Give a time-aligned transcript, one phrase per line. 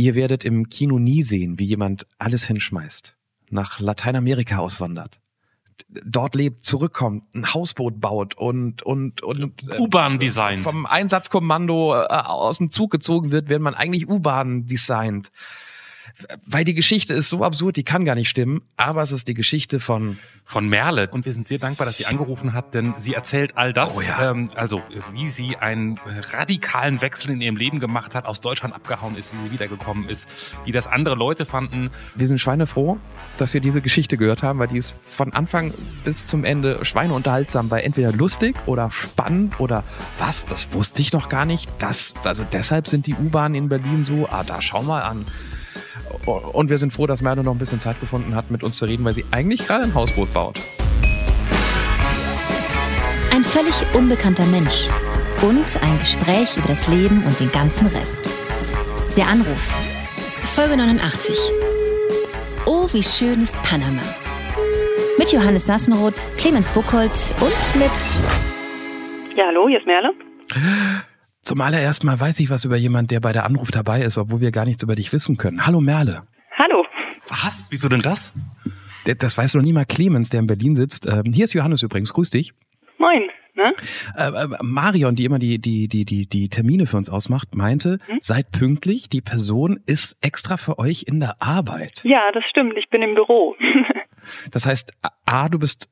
[0.00, 3.18] Ihr werdet im Kino nie sehen, wie jemand alles hinschmeißt,
[3.50, 5.20] nach Lateinamerika auswandert,
[5.90, 10.62] dort lebt, zurückkommt, ein Hausboot baut und und und äh, U-Bahn designt.
[10.62, 15.30] Vom Einsatzkommando äh, aus dem Zug gezogen wird, wenn man eigentlich U-Bahn designt
[16.46, 19.34] weil die Geschichte ist so absurd, die kann gar nicht stimmen, aber es ist die
[19.34, 20.18] Geschichte von
[20.50, 23.72] von Merle und wir sind sehr dankbar, dass sie angerufen hat, denn sie erzählt all
[23.72, 24.32] das, oh ja.
[24.32, 24.82] ähm, also
[25.12, 26.00] wie sie einen
[26.32, 30.28] radikalen Wechsel in ihrem Leben gemacht hat, aus Deutschland abgehauen ist, wie sie wiedergekommen ist,
[30.64, 31.90] wie das andere Leute fanden.
[32.16, 32.98] Wir sind schweinefroh,
[33.36, 35.72] dass wir diese Geschichte gehört haben, weil die ist von Anfang
[36.02, 39.84] bis zum Ende schweineunterhaltsam, weil entweder lustig oder spannend oder
[40.18, 41.70] was, das wusste ich noch gar nicht.
[41.78, 45.26] Das, also deshalb sind die U-Bahnen in Berlin so, ah, da schau mal an.
[46.26, 48.84] Und wir sind froh, dass Merle noch ein bisschen Zeit gefunden hat, mit uns zu
[48.84, 50.58] reden, weil sie eigentlich gerade ein Hausboot baut.
[53.32, 54.88] Ein völlig unbekannter Mensch
[55.42, 58.20] und ein Gespräch über das Leben und den ganzen Rest.
[59.16, 59.74] Der Anruf.
[60.42, 61.36] Folge 89.
[62.66, 64.02] Oh, wie schön ist Panama.
[65.18, 67.90] Mit Johannes Sassenroth, Clemens Buchholz und mit.
[69.36, 70.12] Ja, hallo, hier ist Merle.
[71.42, 74.40] Zum allerersten Mal weiß ich was über jemanden, der bei der Anruf dabei ist, obwohl
[74.40, 75.66] wir gar nichts über dich wissen können.
[75.66, 76.22] Hallo Merle.
[76.58, 76.84] Hallo.
[77.28, 77.68] Was?
[77.70, 78.34] Wieso denn das?
[79.04, 81.06] Das weiß noch nie mal Clemens, der in Berlin sitzt.
[81.06, 82.12] Ähm, hier ist Johannes übrigens.
[82.12, 82.52] Grüß dich.
[82.98, 83.22] Moin.
[83.54, 83.74] Ne?
[84.16, 87.98] Äh, äh, Marion, die immer die, die, die, die, die Termine für uns ausmacht, meinte,
[88.06, 88.18] hm?
[88.20, 92.02] seid pünktlich, die Person ist extra für euch in der Arbeit.
[92.04, 93.56] Ja, das stimmt, ich bin im Büro.
[94.50, 94.92] das heißt,
[95.26, 95.89] A, du bist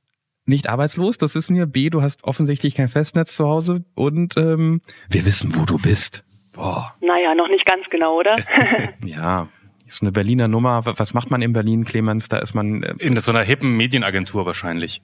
[0.48, 1.66] nicht arbeitslos, das wissen wir.
[1.66, 6.24] B, du hast offensichtlich kein Festnetz zu Hause und ähm, wir wissen, wo du bist.
[6.55, 6.94] Boah.
[7.00, 8.36] Naja, noch nicht ganz genau, oder?
[9.05, 9.48] ja,
[9.86, 10.82] ist eine Berliner Nummer.
[10.84, 12.28] Was macht man in Berlin, Clemens?
[12.28, 15.02] Da ist man äh in so einer hippen Medienagentur wahrscheinlich.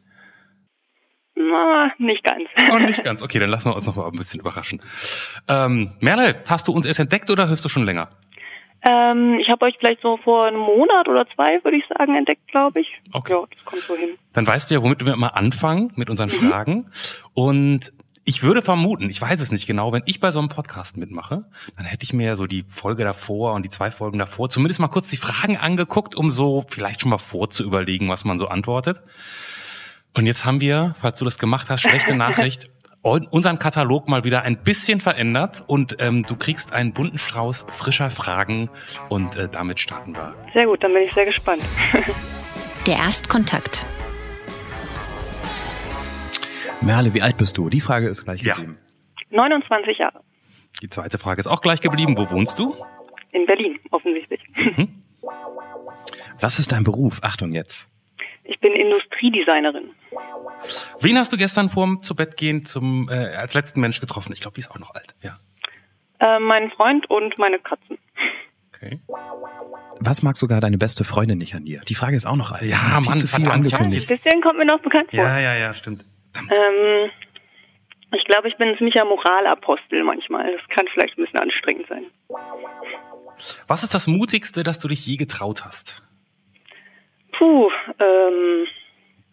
[1.37, 2.49] Na, nicht ganz.
[2.73, 3.23] Oh, nicht ganz.
[3.23, 4.81] Okay, dann lassen wir uns noch mal ein bisschen überraschen.
[5.49, 8.11] Ähm, Merle, hast du uns erst entdeckt oder hörst du schon länger?
[8.87, 12.47] Ähm, ich habe euch vielleicht so vor einem Monat oder zwei, würde ich sagen, entdeckt,
[12.49, 12.89] glaube ich.
[13.13, 13.33] Okay.
[13.33, 14.11] Ja, das kommt so hin.
[14.35, 16.51] Dann weißt du ja, womit wir immer anfangen mit unseren mhm.
[16.51, 16.91] Fragen.
[17.33, 17.93] Und
[18.27, 21.45] ich würde vermuten, ich weiß es nicht genau, wenn ich bei so einem Podcast mitmache,
[21.77, 24.89] dann hätte ich mir so die Folge davor und die zwei Folgen davor zumindest mal
[24.89, 29.03] kurz die Fragen angeguckt, um so vielleicht schon mal vorzuüberlegen, was man so antwortet.
[30.15, 32.69] Und jetzt haben wir, falls du das gemacht hast, schlechte Nachricht
[33.05, 38.11] unseren Katalog mal wieder ein bisschen verändert und ähm, du kriegst einen bunten Strauß frischer
[38.11, 38.71] Fragen
[39.11, 40.35] und äh, damit starten wir.
[40.55, 41.63] Sehr gut, dann bin ich sehr gespannt.
[42.87, 43.87] Der Erstkontakt.
[46.81, 47.71] Merle, wie alt bist du?
[47.71, 48.79] Die Frage ist gleich geblieben.
[49.31, 49.39] Ja.
[49.39, 50.21] 29 Jahre.
[50.83, 52.17] Die zweite Frage ist auch gleich geblieben.
[52.17, 52.75] Wo wohnst du?
[53.33, 54.41] In Berlin, offensichtlich.
[54.55, 55.03] Mhm.
[56.41, 57.21] Was ist dein Beruf?
[57.23, 57.89] Achtung jetzt.
[58.45, 59.91] Ich bin Industriedesignerin.
[61.01, 64.33] Wen hast du gestern vorm zu Bett gehen zum, äh, als letzten Mensch getroffen?
[64.33, 65.15] Ich glaube, die ist auch noch alt.
[65.23, 65.39] Ja.
[66.21, 67.99] Äh, meinen Freund und meine Katzen.
[68.75, 69.01] Okay.
[70.01, 71.81] Was mag sogar deine beste Freundin nicht an dir?
[71.89, 72.65] Die Frage ist auch noch alt.
[72.65, 74.09] Ja, Mann, zu viel verdammt, angekündigt.
[74.09, 75.19] Bisschen kommt mir noch bekannt vor.
[75.19, 76.05] Ja, ja, ja, stimmt.
[76.37, 77.11] Ähm,
[78.13, 80.53] ich glaube, ich bin ein ziemlicher Moralapostel manchmal.
[80.53, 82.05] Das kann vielleicht ein bisschen anstrengend sein.
[83.67, 86.03] Was ist das Mutigste, das du dich je getraut hast?
[87.33, 88.67] Puh, ähm,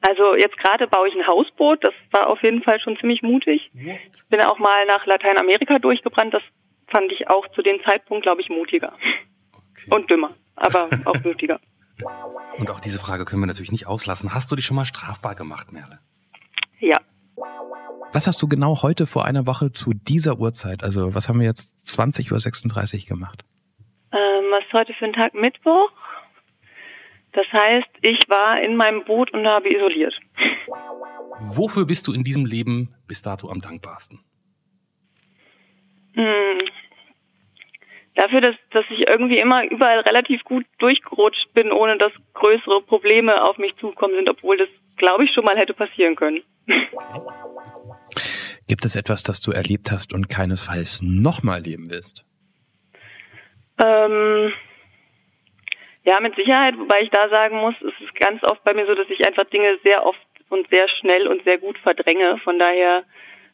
[0.01, 3.69] also jetzt gerade baue ich ein Hausboot, das war auf jeden Fall schon ziemlich mutig.
[3.73, 4.29] What?
[4.29, 6.43] Bin auch mal nach Lateinamerika durchgebrannt, das
[6.87, 8.93] fand ich auch zu dem Zeitpunkt, glaube ich, mutiger.
[9.53, 9.95] Okay.
[9.95, 11.59] Und dümmer, aber auch mutiger.
[12.57, 14.33] Und auch diese Frage können wir natürlich nicht auslassen.
[14.33, 15.99] Hast du dich schon mal strafbar gemacht, Merle?
[16.79, 16.97] Ja.
[18.13, 21.45] Was hast du genau heute vor einer Woche zu dieser Uhrzeit, also was haben wir
[21.45, 23.45] jetzt 20.36 Uhr gemacht?
[24.11, 25.33] Ähm, was ist heute für ein Tag?
[25.33, 25.91] Mittwoch?
[27.33, 30.13] Das heißt, ich war in meinem Boot und habe isoliert.
[31.39, 34.19] Wofür bist du in diesem Leben bis dato am dankbarsten?
[36.13, 36.61] Hm.
[38.15, 43.41] Dafür, dass, dass ich irgendwie immer überall relativ gut durchgerutscht bin, ohne dass größere Probleme
[43.43, 44.67] auf mich zukommen sind, obwohl das,
[44.97, 46.43] glaube ich, schon mal hätte passieren können.
[48.67, 52.25] Gibt es etwas, das du erlebt hast und keinesfalls nochmal erleben willst?
[53.83, 54.53] Ähm,
[56.03, 58.95] ja, mit Sicherheit, wobei ich da sagen muss, es ist ganz oft bei mir so,
[58.95, 60.19] dass ich einfach Dinge sehr oft
[60.49, 62.37] und sehr schnell und sehr gut verdränge.
[62.43, 63.03] Von daher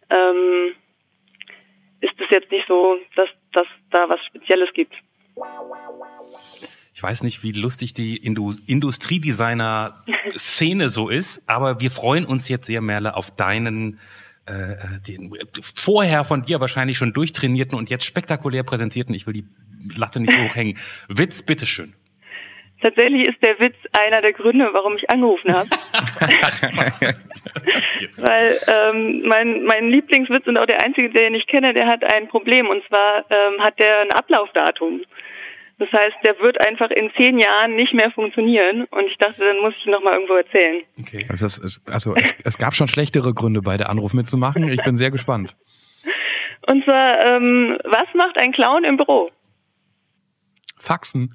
[0.09, 0.73] ähm,
[2.01, 4.95] ist es jetzt nicht so, dass, dass da was Spezielles gibt.
[6.93, 12.65] Ich weiß nicht, wie lustig die Indu Industriedesigner-Szene so ist, aber wir freuen uns jetzt
[12.65, 13.99] sehr, Merle, auf deinen
[14.47, 19.33] äh, äh den vorher von dir wahrscheinlich schon durchtrainierten und jetzt spektakulär präsentierten, ich will
[19.33, 19.45] die
[19.95, 21.93] Latte nicht hochhängen, Witz, bitteschön.
[22.81, 25.69] Tatsächlich ist der Witz einer der Gründe, warum ich angerufen habe.
[28.17, 32.27] Weil ähm, mein, mein Lieblingswitz und auch der einzige, den ich kenne, der hat ein
[32.27, 32.69] Problem.
[32.69, 35.01] Und zwar ähm, hat der ein Ablaufdatum.
[35.79, 38.85] Das heißt, der wird einfach in zehn Jahren nicht mehr funktionieren.
[38.85, 40.83] Und ich dachte, dann muss ich ihn nochmal irgendwo erzählen.
[40.99, 41.25] Okay.
[41.29, 44.67] Also, es, also es, es, gab schon schlechtere Gründe, bei der Anruf mitzumachen.
[44.69, 45.55] Ich bin sehr gespannt.
[46.69, 49.29] Und zwar, ähm, was macht ein Clown im Büro?
[50.79, 51.31] Faxen.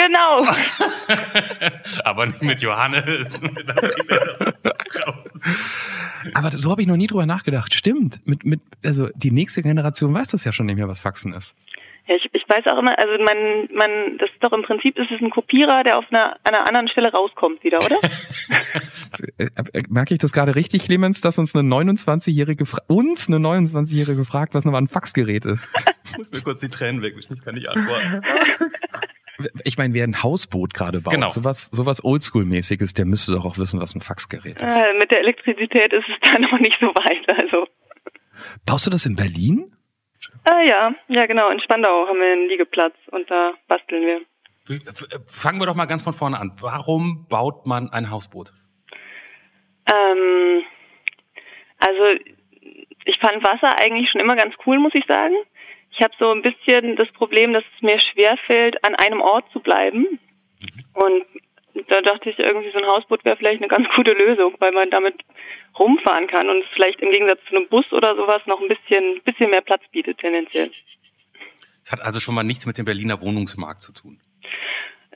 [0.00, 0.46] Genau.
[2.04, 3.42] Aber nicht mit Johannes.
[6.34, 7.74] Aber so habe ich noch nie drüber nachgedacht.
[7.74, 8.20] Stimmt.
[8.26, 11.54] Mit, mit, also die nächste Generation weiß das ja schon nicht mehr, was Faxen ist.
[12.06, 15.10] Ja, ich, ich weiß auch immer, also man, man, das ist doch im Prinzip ist
[15.10, 17.98] es ein Kopierer, der auf einer, einer anderen Stelle rauskommt wieder, oder?
[19.88, 24.64] Merke ich das gerade richtig, Clemens, dass uns eine 29-Jährige, uns eine 29-Jährige fragt, was
[24.64, 25.70] nochmal ein Faxgerät ist?
[26.04, 28.22] Ich muss mir kurz die Tränen weg, ich kann nicht antworten.
[29.64, 31.30] Ich meine, wer ein Hausboot gerade baut, genau.
[31.30, 34.76] sowas, sowas Oldschool-mäßiges, der müsste doch auch wissen, was ein Faxgerät ist.
[34.76, 37.66] Äh, mit der Elektrizität ist es da noch nicht so weit, also.
[38.66, 39.74] Baust du das in Berlin?
[40.44, 41.50] Ah ja, ja genau.
[41.50, 44.20] In Spandau haben wir einen Liegeplatz und da basteln wir.
[45.26, 46.52] Fangen wir doch mal ganz von vorne an.
[46.60, 48.52] Warum baut man ein Hausboot?
[49.86, 50.62] Ähm,
[51.78, 52.20] also
[53.04, 55.34] ich fand Wasser eigentlich schon immer ganz cool, muss ich sagen.
[55.92, 59.60] Ich habe so ein bisschen das Problem, dass es mir schwerfällt, an einem Ort zu
[59.60, 60.18] bleiben.
[60.60, 60.84] Mhm.
[60.94, 61.24] Und
[61.88, 64.90] da dachte ich irgendwie, so ein Hausboot wäre vielleicht eine ganz gute Lösung, weil man
[64.90, 65.14] damit
[65.78, 69.20] rumfahren kann und es vielleicht im Gegensatz zu einem Bus oder sowas noch ein bisschen,
[69.24, 70.70] bisschen mehr Platz bietet tendenziell.
[71.84, 74.20] Das hat also schon mal nichts mit dem Berliner Wohnungsmarkt zu tun.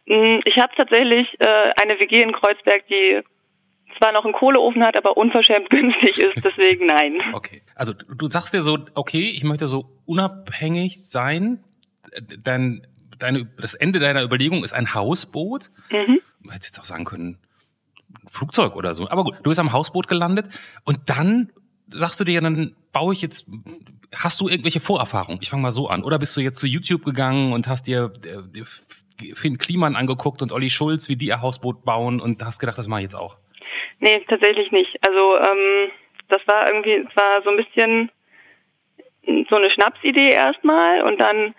[0.07, 3.21] Hm, ich habe tatsächlich äh, eine WG in Kreuzberg, die
[3.99, 7.21] zwar noch einen Kohleofen hat, aber unverschämt günstig ist, deswegen nein.
[7.33, 11.65] Okay, also du sagst dir so, okay, ich möchte so unabhängig sein.
[12.43, 12.87] Dein,
[13.19, 15.71] deine, das Ende deiner Überlegung ist ein Hausboot.
[15.91, 16.21] Mhm.
[16.43, 17.39] Du hättest jetzt auch sagen können,
[18.27, 19.09] Flugzeug oder so.
[19.09, 20.47] Aber gut, du bist am Hausboot gelandet
[20.85, 21.51] und dann
[21.89, 23.47] sagst du dir, dann baue ich jetzt,
[24.15, 25.41] hast du irgendwelche Vorerfahrungen?
[25.43, 26.03] Ich fange mal so an.
[26.03, 30.53] Oder bist du jetzt zu YouTube gegangen und hast dir äh, Finn Kliman angeguckt und
[30.53, 33.39] Olli Schulz, wie die ihr Hausboot bauen und hast gedacht, das mache ich jetzt auch?
[34.01, 34.97] Nee, tatsächlich nicht.
[35.07, 35.91] Also ähm,
[36.29, 38.11] das war irgendwie, es war so ein bisschen
[39.49, 41.55] so eine Schnapsidee erstmal und dann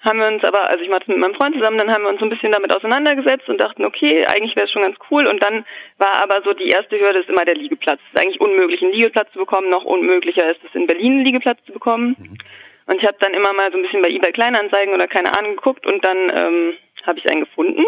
[0.00, 2.10] haben wir uns aber, also ich mache das mit meinem Freund zusammen, dann haben wir
[2.10, 5.26] uns so ein bisschen damit auseinandergesetzt und dachten, okay, eigentlich wäre es schon ganz cool.
[5.26, 5.64] Und dann
[5.98, 8.00] war aber so die erste Hürde ist immer der Liegeplatz.
[8.06, 9.70] Es ist eigentlich unmöglich, einen Liegeplatz zu bekommen.
[9.70, 12.14] Noch unmöglicher ist es, in Berlin einen Liegeplatz zu bekommen.
[12.16, 12.38] Mhm.
[12.86, 15.56] Und ich habe dann immer mal so ein bisschen bei eBay Kleinanzeigen oder keine Ahnung
[15.56, 16.74] geguckt und dann ähm,
[17.04, 17.84] habe ich einen gefunden.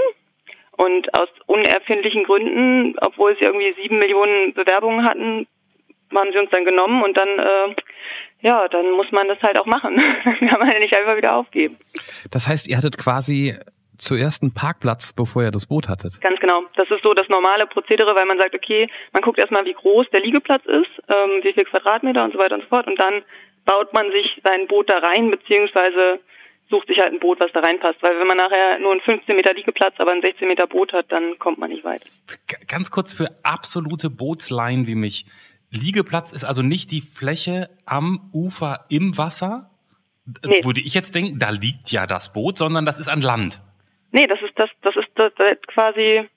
[0.81, 5.47] Und aus unerfindlichen Gründen, obwohl sie irgendwie sieben Millionen Bewerbungen hatten,
[6.17, 7.75] haben sie uns dann genommen und dann äh,
[8.41, 9.97] ja, dann muss man das halt auch machen.
[10.41, 11.77] Wir haben halt nicht einfach wieder aufgeben.
[12.31, 13.55] Das heißt, ihr hattet quasi
[13.99, 16.19] zuerst einen Parkplatz, bevor ihr das Boot hattet.
[16.23, 16.63] Ganz genau.
[16.77, 20.07] Das ist so das normale Prozedere, weil man sagt, okay, man guckt erstmal, wie groß
[20.15, 22.87] der Liegeplatz ist, ähm, wie viel Quadratmeter und so weiter und so fort.
[22.87, 23.23] Und dann
[23.67, 26.21] baut man sich sein Boot da rein, beziehungsweise
[26.71, 28.03] sucht sich halt ein Boot, was da reinpasst.
[28.03, 31.11] Weil wenn man nachher nur einen 15 Meter Liegeplatz, aber ein 16 Meter Boot hat,
[31.11, 32.03] dann kommt man nicht weit.
[32.69, 35.27] Ganz kurz für absolute Bootsleien wie mich.
[35.71, 39.71] Liegeplatz ist also nicht die Fläche am Ufer im Wasser,
[40.45, 40.65] nee.
[40.65, 43.61] würde ich jetzt denken, da liegt ja das Boot, sondern das ist an Land.
[44.13, 46.29] Nee, das ist das, das ist das, das quasi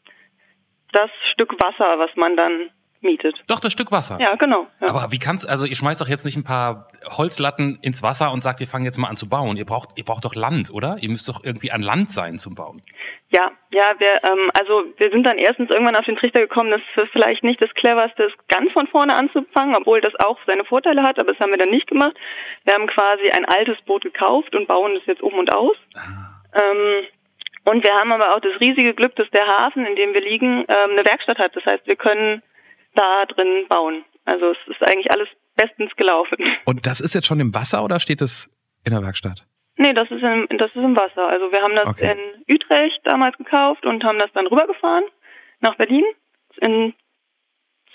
[0.92, 2.70] das Stück Wasser, was man dann
[3.04, 3.36] mietet.
[3.48, 4.18] Doch, das Stück Wasser.
[4.20, 4.68] Ja, genau.
[4.82, 4.90] Ja.
[4.90, 8.44] Aber wie kannst also ihr schmeißt doch jetzt nicht ein paar Holzlatten ins Wasser und
[8.44, 9.58] sagt, wir fangen jetzt mal an zu bauen.
[9.58, 10.98] Ihr braucht, ihr braucht doch Land, oder?
[11.02, 12.82] Ihr müsst doch irgendwie an Land sein zum Bauen.
[13.30, 16.82] Ja, ja, wir, ähm, also wir sind dann erstens irgendwann auf den Trichter gekommen, dass
[16.96, 21.02] es vielleicht nicht das cleverste ist, ganz von vorne anzufangen, obwohl das auch seine Vorteile
[21.02, 22.16] hat, aber das haben wir dann nicht gemacht.
[22.64, 25.76] Wir haben quasi ein altes Boot gekauft und bauen das jetzt um und aus.
[25.96, 26.42] Ah.
[26.54, 27.06] Ähm,
[27.66, 30.66] und wir haben aber auch das riesige Glück, dass der Hafen, in dem wir liegen,
[30.68, 31.56] ähm, eine Werkstatt hat.
[31.56, 32.44] Das heißt, wir können
[32.96, 34.06] da drin bauen.
[34.26, 36.38] Also es ist eigentlich alles bestens gelaufen.
[36.66, 38.50] Und das ist jetzt schon im Wasser oder steht es
[38.86, 39.46] in der Werkstatt?
[39.76, 41.28] Nee, das ist im, das ist im Wasser.
[41.28, 42.16] Also wir haben das okay.
[42.16, 45.06] in Utrecht damals gekauft und haben das dann rübergefahren
[45.62, 46.06] nach Berlin
[46.62, 46.94] in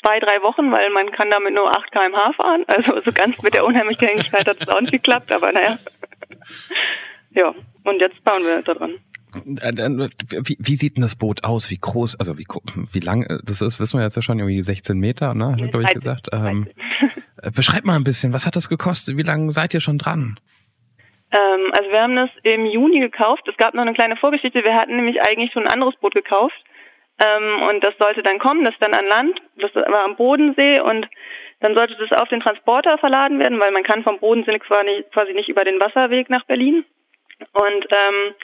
[0.02, 2.64] zwei, drei Wochen, weil man kann damit nur 8 kmh fahren.
[2.66, 5.78] Also so ganz mit der Unheimlichkeit hat es auch nicht geklappt, aber naja.
[7.30, 8.98] Ja, und jetzt bauen wir da dran.
[9.60, 10.08] Äh, äh,
[10.44, 11.70] wie, wie sieht denn das Boot aus?
[11.70, 12.46] Wie groß, also wie,
[12.92, 15.52] wie lang das ist, wissen wir jetzt ja schon, irgendwie 16 Meter, ne?
[15.52, 16.28] Hat glaube ich gesagt.
[16.32, 16.68] Ähm,
[17.42, 19.16] äh, beschreib mal ein bisschen, was hat das gekostet?
[19.16, 20.38] Wie lange seid ihr schon dran?
[21.30, 23.46] Ähm, also wir haben das im Juni gekauft.
[23.48, 24.64] Es gab noch eine kleine Vorgeschichte.
[24.64, 26.56] Wir hatten nämlich eigentlich schon ein anderes Boot gekauft.
[27.22, 31.08] Ähm, und das sollte dann kommen, das dann an Land, das war am Bodensee und
[31.60, 35.48] dann sollte das auf den Transporter verladen werden, weil man kann vom Bodensee quasi nicht
[35.48, 36.84] über den Wasserweg nach Berlin.
[37.52, 38.34] Und ähm,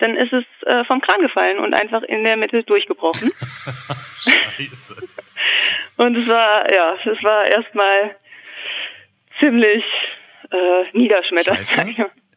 [0.00, 3.30] dann ist es äh, vom Kran gefallen und einfach in der Mitte durchgebrochen.
[3.38, 4.96] Scheiße.
[5.96, 8.16] und es war, ja, es war erstmal
[9.38, 9.84] ziemlich
[10.50, 11.68] äh, niederschmetternd.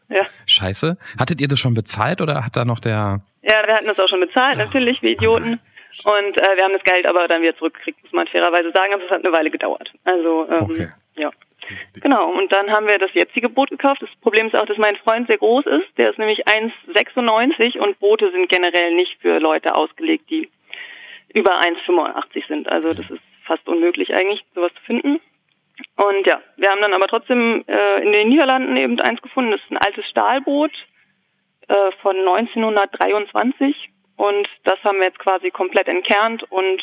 [0.10, 0.25] Ja.
[0.46, 0.98] Scheiße.
[1.20, 3.22] Hattet ihr das schon bezahlt oder hat da noch der...
[3.41, 5.60] Ja, wir hatten das auch schon bezahlt, natürlich, wie Idioten.
[6.03, 8.93] Und äh, wir haben das Geld aber dann wieder zurückgekriegt, muss man fairerweise sagen.
[8.93, 9.91] Aber es hat eine Weile gedauert.
[10.03, 10.88] Also, ähm, Okay.
[11.15, 11.32] ja.
[12.01, 14.01] Genau, und dann haben wir das jetzige Boot gekauft.
[14.01, 15.98] Das Problem ist auch, dass mein Freund sehr groß ist.
[15.98, 20.50] Der ist nämlich 1,96 und Boote sind generell nicht für Leute ausgelegt, die
[21.34, 22.70] über 1,85 sind.
[22.70, 25.20] Also das ist fast unmöglich eigentlich, sowas zu finden.
[25.96, 29.51] Und ja, wir haben dann aber trotzdem äh, in den Niederlanden eben eins gefunden.
[29.51, 30.72] Das ist ein altes Stahlboot
[31.67, 36.82] äh, von 1923 und das haben wir jetzt quasi komplett entkernt und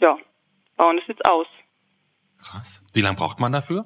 [0.00, 0.18] ja,
[0.76, 1.46] bauen es jetzt aus.
[2.42, 2.82] Krass.
[2.94, 3.84] Wie lange braucht man dafür?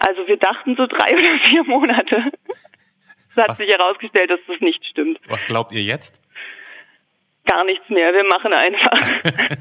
[0.00, 2.32] Also wir dachten so drei oder vier Monate.
[3.30, 3.58] Es hat Was?
[3.58, 5.20] sich herausgestellt, dass das nicht stimmt.
[5.28, 6.20] Was glaubt ihr jetzt?
[7.46, 8.12] Gar nichts mehr.
[8.12, 8.98] Wir machen einfach.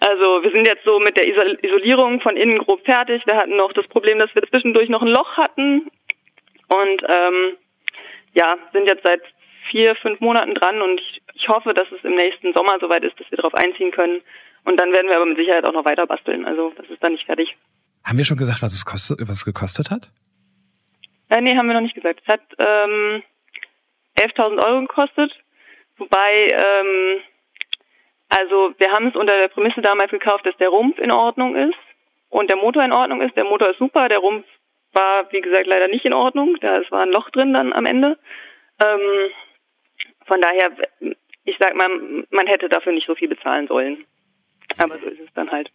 [0.00, 3.26] also wir sind jetzt so mit der Isol Isolierung von innen grob fertig.
[3.26, 5.90] Wir hatten noch das Problem, dass wir zwischendurch noch ein Loch hatten
[6.68, 7.56] und ähm,
[8.34, 9.22] ja, sind jetzt seit
[9.70, 13.18] vier, fünf Monaten dran und ich, ich hoffe, dass es im nächsten Sommer soweit ist,
[13.18, 14.22] dass wir darauf einziehen können.
[14.64, 16.44] Und dann werden wir aber mit Sicherheit auch noch weiter basteln.
[16.44, 17.56] Also das ist dann nicht fertig.
[18.06, 20.10] Haben wir schon gesagt, was es, kostet, was es gekostet hat?
[21.28, 22.20] Äh, nee, haben wir noch nicht gesagt.
[22.22, 23.22] Es hat ähm,
[24.16, 25.32] 11.000 Euro gekostet,
[25.96, 27.20] wobei, ähm,
[28.28, 31.78] also wir haben es unter der Prämisse damals gekauft, dass der Rumpf in Ordnung ist
[32.30, 33.36] und der Motor in Ordnung ist.
[33.36, 34.46] Der Motor ist super, der Rumpf
[34.92, 36.56] war, wie gesagt, leider nicht in Ordnung.
[36.60, 38.18] Da es war ein Loch drin dann am Ende.
[38.82, 39.30] Ähm,
[40.26, 40.70] von daher,
[41.44, 41.88] ich sag mal,
[42.30, 44.04] man hätte dafür nicht so viel bezahlen sollen.
[44.78, 45.70] Aber so ist es dann halt.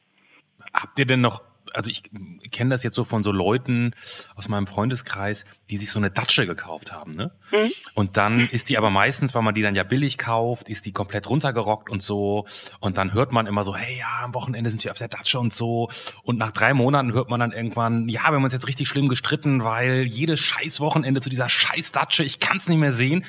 [0.73, 1.41] Habt ihr denn noch,
[1.73, 2.03] also ich
[2.51, 3.93] kenne das jetzt so von so Leuten
[4.35, 7.31] aus meinem Freundeskreis, die sich so eine Datsche gekauft haben, ne?
[7.51, 7.71] Mhm.
[7.93, 10.91] Und dann ist die aber meistens, weil man die dann ja billig kauft, ist die
[10.91, 12.45] komplett runtergerockt und so.
[12.79, 15.39] Und dann hört man immer so, hey, ja, am Wochenende sind wir auf der Datsche
[15.39, 15.89] und so.
[16.23, 19.09] Und nach drei Monaten hört man dann irgendwann, ja, wir haben uns jetzt richtig schlimm
[19.09, 23.25] gestritten, weil jedes scheiß Wochenende zu dieser scheiß Datsche, ich kann's nicht mehr sehen.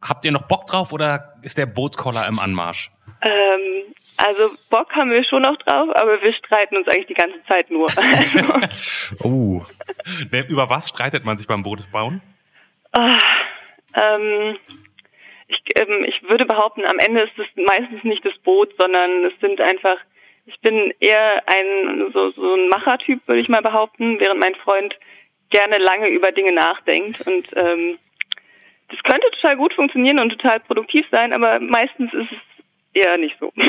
[0.00, 2.92] Habt ihr noch Bock drauf oder ist der Bootskoller im Anmarsch?
[3.20, 3.77] Ähm,
[4.18, 7.70] also Bock haben wir schon noch drauf, aber wir streiten uns eigentlich die ganze Zeit
[7.70, 7.88] nur.
[7.96, 8.60] Also,
[9.24, 9.62] Oh.
[10.48, 12.20] Über was streitet man sich beim Bootbauen?
[12.92, 13.18] ah,
[13.94, 14.56] ähm,
[15.48, 19.32] ich, ähm, ich würde behaupten, am Ende ist es meistens nicht das Boot, sondern es
[19.40, 19.96] sind einfach,
[20.46, 24.94] ich bin eher ein so, so ein Machertyp, würde ich mal behaupten, während mein Freund
[25.50, 27.98] gerne lange über Dinge nachdenkt und ähm,
[28.90, 32.38] das könnte total gut funktionieren und total produktiv sein, aber meistens ist es
[32.98, 33.52] eher nicht so.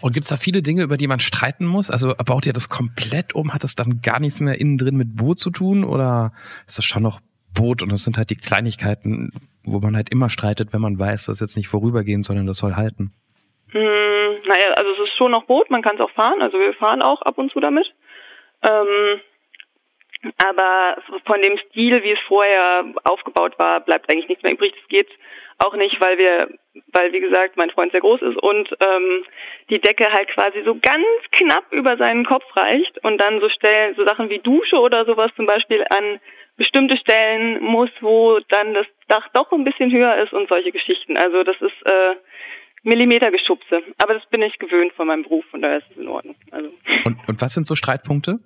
[0.00, 1.90] Und gibt's da viele Dinge, über die man streiten muss?
[1.90, 3.52] Also baut ihr das komplett um?
[3.52, 5.84] Hat das dann gar nichts mehr innen drin mit Boot zu tun?
[5.84, 6.32] Oder
[6.66, 7.20] ist das schon noch
[7.54, 9.32] Boot und das sind halt die Kleinigkeiten,
[9.64, 12.58] wo man halt immer streitet, wenn man weiß, das ist jetzt nicht vorübergehend, sondern das
[12.58, 13.12] soll halten?
[13.70, 13.80] Hm,
[14.46, 17.02] naja, also es ist schon noch Boot, man kann es auch fahren, also wir fahren
[17.02, 17.86] auch ab und zu damit.
[18.62, 19.20] Ähm,
[20.38, 20.96] aber
[21.26, 24.72] von dem Stil, wie es vorher aufgebaut war, bleibt eigentlich nichts mehr übrig.
[24.74, 25.08] Das geht
[25.58, 26.48] auch nicht, weil wir,
[26.92, 29.24] weil wie gesagt, mein Freund sehr groß ist und ähm,
[29.70, 33.94] die Decke halt quasi so ganz knapp über seinen Kopf reicht und dann so Stellen,
[33.96, 36.20] so Sachen wie Dusche oder sowas zum Beispiel an
[36.56, 41.16] bestimmte Stellen muss, wo dann das Dach doch ein bisschen höher ist und solche Geschichten.
[41.16, 42.16] Also das ist äh,
[42.82, 43.82] Millimetergeschubse.
[43.98, 46.36] Aber das bin ich gewöhnt von meinem Beruf, von daher ist es in Ordnung.
[46.50, 46.70] Also.
[47.04, 48.38] Und, und was sind so Streitpunkte?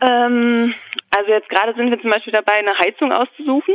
[0.00, 0.74] Ähm,
[1.16, 3.74] also jetzt gerade sind wir zum Beispiel dabei, eine Heizung auszusuchen.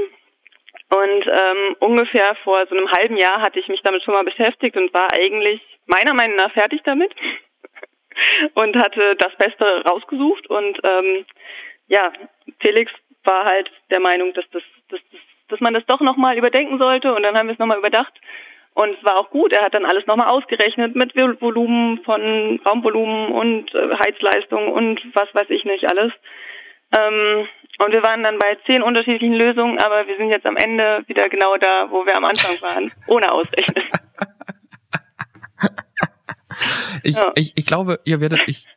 [0.90, 4.78] Und ähm, ungefähr vor so einem halben Jahr hatte ich mich damit schon mal beschäftigt
[4.78, 7.12] und war eigentlich meiner Meinung nach fertig damit
[8.54, 10.48] und hatte das Beste rausgesucht.
[10.48, 11.26] Und ähm,
[11.88, 12.12] ja,
[12.62, 12.92] Felix
[13.24, 17.14] war halt der Meinung, dass das, dass, dass, dass man das doch nochmal überdenken sollte.
[17.14, 18.14] Und dann haben wir es nochmal überdacht.
[18.74, 19.54] Und es war auch gut.
[19.54, 25.34] Er hat dann alles nochmal ausgerechnet mit Volumen von Raumvolumen und äh, Heizleistung und was
[25.34, 26.12] weiß ich nicht alles.
[26.96, 27.48] Ähm,
[27.80, 31.30] und wir waren dann bei zehn unterschiedlichen Lösungen, aber wir sind jetzt am Ende wieder
[31.30, 33.84] genau da, wo wir am Anfang waren, ohne Ausrechnen.
[37.04, 37.32] Ich, Ja.
[37.36, 38.68] ich, ich glaube, ihr werdet, ich,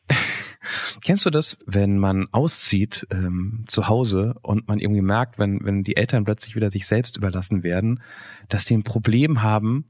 [1.03, 5.83] kennst du das, wenn man auszieht ähm, zu Hause und man irgendwie merkt, wenn, wenn
[5.85, 8.03] die Eltern plötzlich wieder sich selbst überlassen werden,
[8.49, 9.87] dass die ein Problem haben,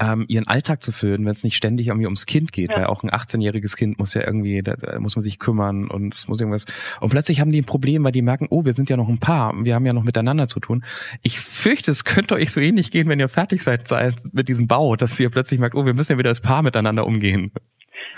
[0.00, 2.76] ähm, ihren Alltag zu füllen, wenn es nicht ständig irgendwie ums Kind geht, Ja.
[2.76, 6.14] weil auch ein 18-jähriges Kind muss ja irgendwie, da, da muss man sich kümmern und
[6.14, 6.66] es muss irgendwas.
[7.00, 9.18] Und plötzlich haben die ein Problem, weil die merken, oh, wir sind ja noch ein
[9.18, 10.84] Paar, wir haben ja noch miteinander zu tun.
[11.22, 14.68] Ich fürchte, es könnte euch so ähnlich gehen, wenn ihr fertig seid, seid mit diesem
[14.68, 17.50] Bau, dass ihr plötzlich merkt, oh, wir müssen ja wieder als Paar miteinander umgehen.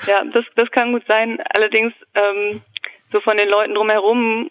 [0.07, 1.43] Ja, das, das kann gut sein.
[1.55, 2.63] Allerdings, ähm,
[3.13, 4.51] so von den Leuten drumherum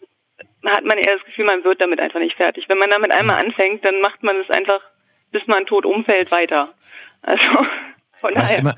[0.66, 2.66] hat man eher das Gefühl, man wird damit einfach nicht fertig.
[2.68, 4.82] Wenn man damit einmal anfängt, dann macht man es einfach,
[5.32, 6.74] bis man tot umfällt, weiter.
[7.22, 7.46] Also,
[8.20, 8.60] Von daher.
[8.60, 8.76] immer,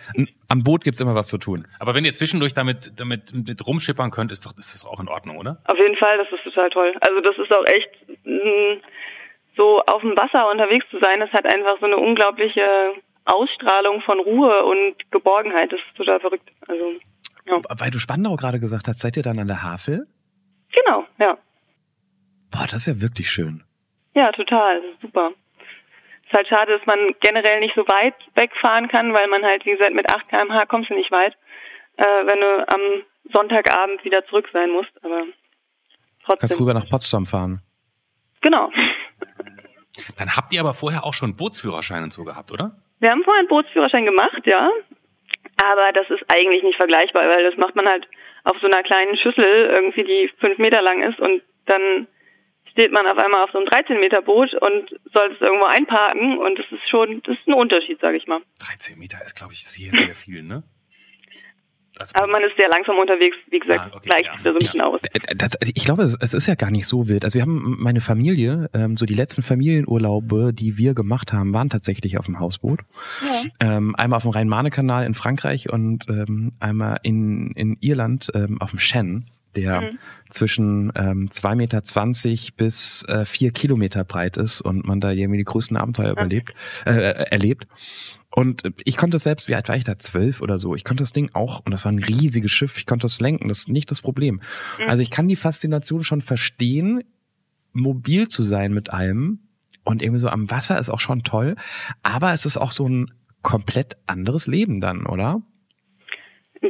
[0.50, 1.68] am Boot gibt's immer was zu tun.
[1.80, 5.08] Aber wenn ihr zwischendurch damit, damit mit rumschippern könnt, ist doch, ist das auch in
[5.08, 5.58] Ordnung, oder?
[5.66, 6.94] Auf jeden Fall, das ist total toll.
[7.02, 7.90] Also das ist auch echt
[8.24, 8.78] mh,
[9.58, 11.20] so auf dem Wasser unterwegs zu sein.
[11.20, 12.94] Das hat einfach so eine unglaubliche
[13.26, 15.72] Ausstrahlung von Ruhe und Geborgenheit.
[15.72, 16.50] Das ist total verrückt.
[16.68, 16.94] Also
[17.48, 20.08] ja, Weil du Spandau gerade gesagt hast, seid ihr dann an der Havel?
[20.74, 21.38] genau, ja,
[22.52, 23.64] Boah, das ist ja wirklich schön.
[24.14, 25.32] ja, total, das ist super.
[26.26, 29.72] Ist halt schade, dass man generell nicht so weit wegfahren kann, weil man halt, wie
[29.72, 31.36] gesagt, mit 8 km/h kommst du nicht weit,
[31.98, 32.82] äh, wenn du am
[33.34, 34.92] Sonntagabend wieder zurück sein musst.
[35.04, 35.24] Aber
[36.26, 36.40] trotzdem.
[36.40, 37.62] Kannst rüber nach Potsdam fahren.
[38.42, 38.72] Genau.
[40.18, 42.76] Dann habt ihr aber vorher auch schon Bootsführerschein und so gehabt, oder?
[43.02, 44.70] Wir haben vorher einen Bootsführerschein gemacht, ja.
[45.64, 48.08] Aber das ist eigentlich nicht vergleichbar, weil das macht man halt
[48.44, 52.08] auf so einer kleinen Schüssel irgendwie, die fünf Meter lang ist und dann
[52.72, 56.38] steht man auf einmal auf so einem 13 Meter Boot und soll es irgendwo einparken
[56.38, 58.42] und das ist schon, das ist ein Unterschied, sage ich mal.
[58.60, 60.64] 13 Meter ist, glaube ich, sehr, sehr viel, ne?
[62.00, 64.34] Als Aber man ist sehr langsam unterwegs, wie gesagt, Ah, okay, gleicht ja.
[64.44, 65.00] so ein bisschen aus.
[65.14, 67.24] Äh, Das, ich glaube, es ist ja gar nicht so wild.
[67.24, 71.70] Also wir haben meine Familie, ähm, so die letzten Familienurlaube, die wir gemacht haben, waren
[71.70, 72.80] tatsächlich auf dem Hausboot.
[73.60, 73.78] Ja.
[73.78, 78.72] Ähm, einmal auf dem Rhein-Marne-Kanal in Frankreich und ähm, einmal in, in Irland ähm, auf
[78.72, 80.00] dem Shannon, der Mhm.
[80.30, 85.44] zwischen ähm, 2,20 Meter bis äh, 4 Kilometer breit ist und man da irgendwie die
[85.46, 86.54] größten Abenteuer überlebt,
[86.86, 87.68] äh, äh, erlebt.
[88.34, 90.00] Und ich konnte es selbst, wie alt war ich da?
[90.00, 90.74] Zwölf oder so.
[90.76, 93.50] Ich konnte das Ding auch, und das war ein riesiges Schiff, ich konnte das lenken,
[93.50, 94.42] das ist nicht das Problem.
[94.80, 94.90] Mhm.
[94.90, 97.04] Also ich kann die Faszination schon verstehen,
[97.74, 99.40] mobil zu sein mit allem.
[99.84, 101.56] Und irgendwie so am Wasser ist auch schon toll.
[102.04, 105.42] Aber es ist auch so ein komplett anderes Leben dann, oder?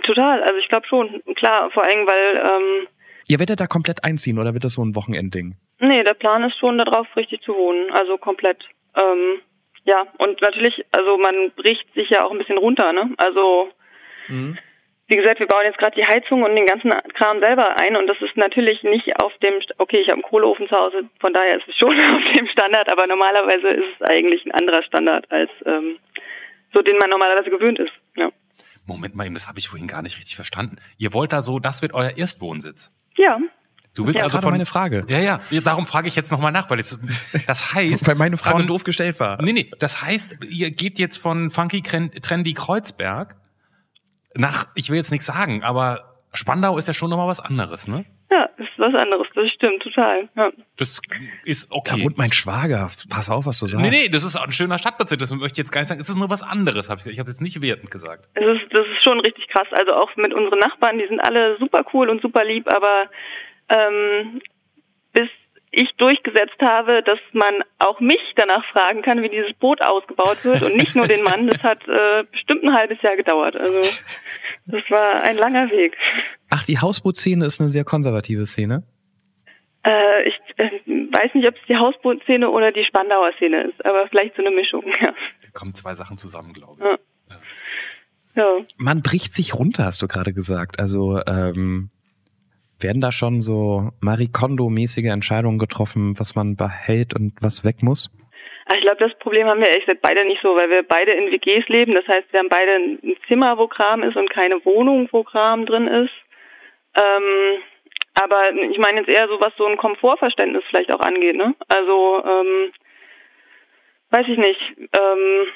[0.04, 1.22] Total, also ich glaube schon.
[1.36, 2.88] Klar, vor allem, weil, ähm,
[3.28, 5.56] Ihr werdet da komplett einziehen oder wird das so ein Wochenendding?
[5.80, 7.92] Nee, der Plan ist schon darauf, richtig zu wohnen.
[7.92, 8.64] Also komplett.
[8.96, 9.42] Ähm,
[9.84, 13.12] ja, und natürlich, also man bricht sich ja auch ein bisschen runter, ne?
[13.18, 13.70] Also,
[15.08, 18.08] wie gesagt, wir bauen jetzt gerade die Heizung und den ganzen Kram selber ein und
[18.08, 21.34] das ist natürlich nicht auf dem, St- okay, ich habe einen Kohleofen zu Hause, von
[21.34, 25.30] daher ist es schon auf dem Standard, aber normalerweise ist es eigentlich ein anderer Standard
[25.32, 25.98] als ähm,
[26.74, 27.92] so, den man normalerweise gewöhnt ist.
[28.85, 30.77] Moment mal eben, das habe ich vorhin gar nicht richtig verstanden.
[30.98, 32.91] Ihr wollt da so, das wird euer Erstwohnsitz.
[33.17, 33.37] Ja,
[33.94, 35.03] Du willst Ja, also von meine Frage.
[35.09, 36.98] Ja, ja, ja, darum frage ich jetzt nochmal nach, weil es,
[37.46, 38.07] das heißt.
[38.07, 39.41] Weil meine Frage von, doof gestellt war.
[39.41, 43.35] Nee, nee, das heißt, ihr geht jetzt von Funky Tren- Trendy Kreuzberg
[44.33, 48.05] nach, ich will jetzt nichts sagen, aber Spandau ist ja schon nochmal was anderes, ne?
[48.77, 50.29] Ja, ist was anderes, das stimmt, total.
[50.36, 50.51] Ja.
[50.77, 51.01] Das
[51.46, 52.03] ist Da okay.
[52.03, 52.90] wohnt mein Schwager.
[53.10, 53.84] Pass auf, was du sagst.
[53.84, 56.01] Nee, nee, das ist auch ein schöner Stadtbezirk, das möchte ich jetzt gar nicht sagen.
[56.01, 58.27] Es ist nur was anderes, hab ich, ich habe jetzt nicht wertend gesagt.
[58.34, 59.68] Es ist, das ist schon richtig krass.
[59.72, 63.10] Also auch mit unseren Nachbarn, die sind alle super cool und super lieb, aber
[63.70, 64.42] ähm,
[65.14, 65.29] bis
[65.72, 70.62] ich durchgesetzt habe, dass man auch mich danach fragen kann, wie dieses Boot ausgebaut wird
[70.64, 73.55] und nicht nur den Mann, das hat äh, bestimmt ein halbes Jahr gedauert.
[73.55, 73.81] Also
[74.66, 75.96] das war ein langer Weg.
[76.51, 78.83] Ach, die Hausbootszene ist eine sehr konservative Szene.
[79.83, 84.07] Äh, ich äh, weiß nicht, ob es die Hausbootszene oder die Spandauer Szene ist, aber
[84.09, 84.83] vielleicht so eine Mischung.
[85.01, 85.14] Ja.
[85.44, 87.35] Da kommen zwei Sachen zusammen, glaube ich.
[88.35, 88.42] Ja.
[88.44, 88.66] ja.
[88.77, 90.79] Man bricht sich runter, hast du gerade gesagt.
[90.79, 91.90] Also ähm,
[92.79, 98.09] werden da schon so Marie Kondo-mäßige Entscheidungen getroffen, was man behält und was weg muss?
[98.66, 101.11] Ah, Ich glaube, das Problem haben wir ehrlich gesagt beide nicht so, weil wir beide
[101.11, 101.94] in WGs leben.
[101.94, 105.66] Das heißt, wir haben beide ein Zimmer, wo Kram ist und keine Wohnung, wo Kram
[105.66, 106.11] drin ist.
[106.96, 107.62] Ähm,
[108.14, 111.36] aber ich meine jetzt eher so, was so ein Komfortverständnis vielleicht auch angeht.
[111.36, 111.56] Ne?
[111.70, 112.72] Also, ähm,
[114.10, 114.60] weiß ich nicht.
[114.77, 115.48] Ähm,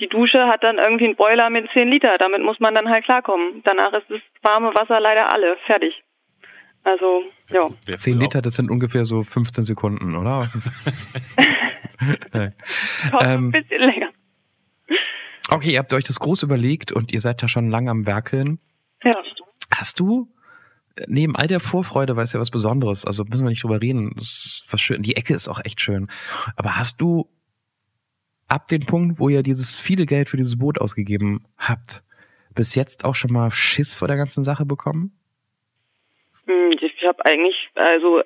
[0.00, 2.18] die Dusche hat dann irgendwie einen Boiler mit 10 Liter.
[2.18, 3.62] Damit muss man dann halt klarkommen.
[3.64, 5.56] Danach ist das warme Wasser leider alle.
[5.66, 6.02] Fertig.
[6.84, 7.68] Also, ja.
[7.86, 10.50] Wer Zehn früher Liter, das sind ungefähr so 15 Sekunden, oder?
[13.20, 14.08] Ähm, ein bisschen länger.
[15.50, 18.58] okay, ihr habt euch das groß überlegt und ihr seid da schon lang am Werkeln.
[19.04, 19.16] Ja.
[19.82, 20.28] Hast du
[20.94, 23.82] äh, neben all der Vorfreude, weil es ja was Besonderes, also müssen wir nicht drüber
[23.82, 25.02] reden, das ist was schön.
[25.02, 26.06] Die Ecke ist auch echt schön.
[26.54, 27.28] Aber hast du
[28.46, 32.04] ab dem Punkt, wo ihr dieses viele Geld für dieses Boot ausgegeben habt,
[32.54, 35.10] bis jetzt auch schon mal Schiss vor der ganzen Sache bekommen?
[36.46, 38.22] Hm, Ich habe eigentlich, also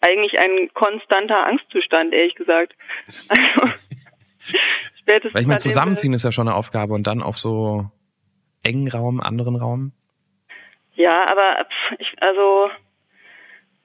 [0.00, 2.74] eigentlich ein konstanter Angstzustand, ehrlich gesagt.
[3.28, 3.76] Also,
[4.98, 7.92] spätestens Weil ich meine, zusammenziehen ist ja schon eine Aufgabe und dann auf so
[8.64, 9.92] engen Raum, anderen Raum.
[11.00, 11.66] Ja, aber
[11.98, 12.70] ich, also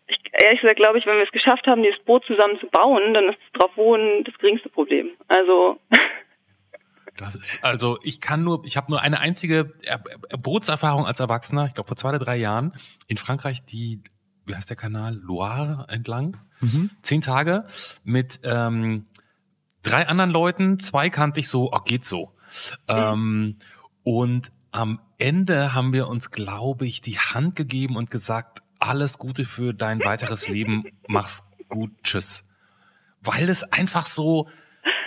[0.07, 3.13] ich, ehrlich gesagt glaube ich, wenn wir es geschafft haben, dieses Boot zusammen zu bauen,
[3.13, 5.11] dann ist das Draufwohnen das geringste Problem.
[5.27, 5.79] Also
[7.17, 11.21] Das ist also, ich kann nur, ich habe nur eine einzige Er- Er- Bootserfahrung als
[11.21, 12.73] Erwachsener, ich glaube vor zwei oder drei Jahren,
[13.07, 14.01] in Frankreich die,
[14.45, 16.35] wie heißt der Kanal, Loire entlang.
[16.59, 16.89] Mhm.
[17.03, 17.67] Zehn Tage
[18.03, 19.05] mit ähm,
[19.81, 22.33] drei anderen Leuten, zwei kannte ich so, ach geht so.
[22.89, 23.55] Ähm,
[24.03, 29.45] und am Ende haben wir uns, glaube ich, die Hand gegeben und gesagt, alles Gute
[29.45, 32.45] für dein weiteres Leben, mach's gut, tschüss.
[33.21, 34.49] Weil es einfach so,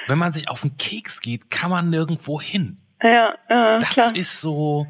[0.07, 2.79] wenn man sich auf den Keks geht, kann man nirgendwo hin.
[3.03, 4.17] Ja, ja Das klar.
[4.17, 4.87] ist so,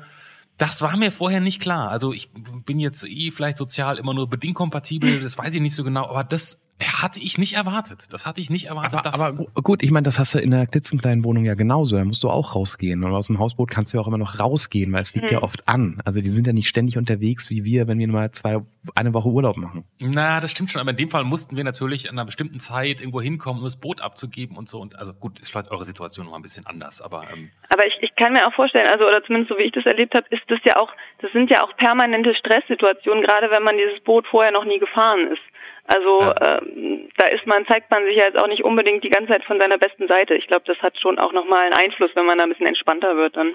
[0.58, 1.90] das war mir vorher nicht klar.
[1.90, 2.30] Also ich
[2.64, 6.08] bin jetzt eh vielleicht sozial immer nur bedingt kompatibel, das weiß ich nicht so genau,
[6.08, 8.12] aber das hatte ich nicht erwartet.
[8.12, 8.94] Das hatte ich nicht erwartet.
[8.94, 11.54] Aber, dass- aber gu- gut, ich meine, das hast du in der klitzenkleinen Wohnung ja
[11.54, 11.96] genauso.
[11.96, 13.02] Da musst du auch rausgehen.
[13.04, 15.38] Und aus dem Hausboot kannst du ja auch immer noch rausgehen, weil es liegt ja
[15.38, 15.44] Hm.
[15.44, 16.00] oft an.
[16.04, 18.58] Also die sind ja nicht ständig unterwegs wie wir, wenn wir mal zwei,
[18.94, 19.84] eine Woche Urlaub machen.
[20.00, 23.00] Na, das stimmt schon, aber in dem Fall mussten wir natürlich an einer bestimmten Zeit
[23.00, 24.78] irgendwo hinkommen, um das Boot abzugeben und so.
[24.80, 27.86] Und also gut, ist vielleicht eure Situation noch mal ein bisschen anders, aber ähm, Aber
[27.86, 30.26] ich, ich kann mir auch vorstellen, also oder zumindest so wie ich das erlebt habe,
[30.30, 34.26] ist das ja auch, das sind ja auch permanente Stresssituationen, gerade wenn man dieses Boot
[34.30, 35.42] vorher noch nie gefahren ist.
[35.88, 36.58] Also Ja.
[36.60, 39.44] ähm, da ist man, zeigt man sich ja jetzt auch nicht unbedingt die ganze Zeit
[39.44, 40.34] von seiner besten Seite.
[40.34, 43.16] Ich glaube, das hat schon auch nochmal einen Einfluss, wenn man da ein bisschen entspannter
[43.16, 43.54] wird dann.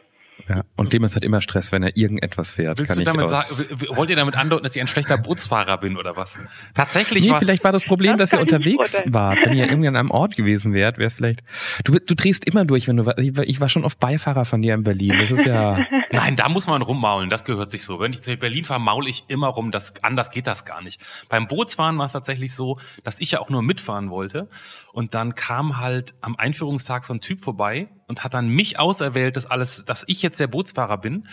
[0.49, 0.63] Ja.
[0.75, 2.77] Und dem ist halt immer Stress, wenn er irgendetwas fährt.
[2.79, 5.17] willst kann du ich damit aus sagen, wollt ihr damit andeuten, dass ich ein schlechter
[5.17, 6.39] Bootsfahrer bin oder was?
[6.73, 9.39] Tatsächlich Nee, war vielleicht war das Problem, Das dass ihr unterwegs wart.
[9.45, 11.43] Wenn ihr irgendwie an einem Ort gewesen wärt, wäre es vielleicht.
[11.85, 13.05] Du, du drehst immer durch, wenn du.
[13.05, 15.17] wa- Ich war- ich war schon oft Beifahrer von dir in Berlin.
[15.19, 15.79] Das ist ja.
[16.11, 17.99] Nein, da muss man rummaulen, das gehört sich so.
[17.99, 21.01] Wenn ich durch Berlin fahre, maul ich immer rum, das, anders geht das gar nicht.
[21.29, 24.47] Beim Bootsfahren war es tatsächlich so, dass ich ja auch nur mitfahren wollte.
[24.91, 29.35] Und dann kam halt am Einführungstag so ein Typ vorbei und hat dann mich auserwählt,
[29.35, 31.27] dass alles, dass ich jetzt der Bootsfahrer bin.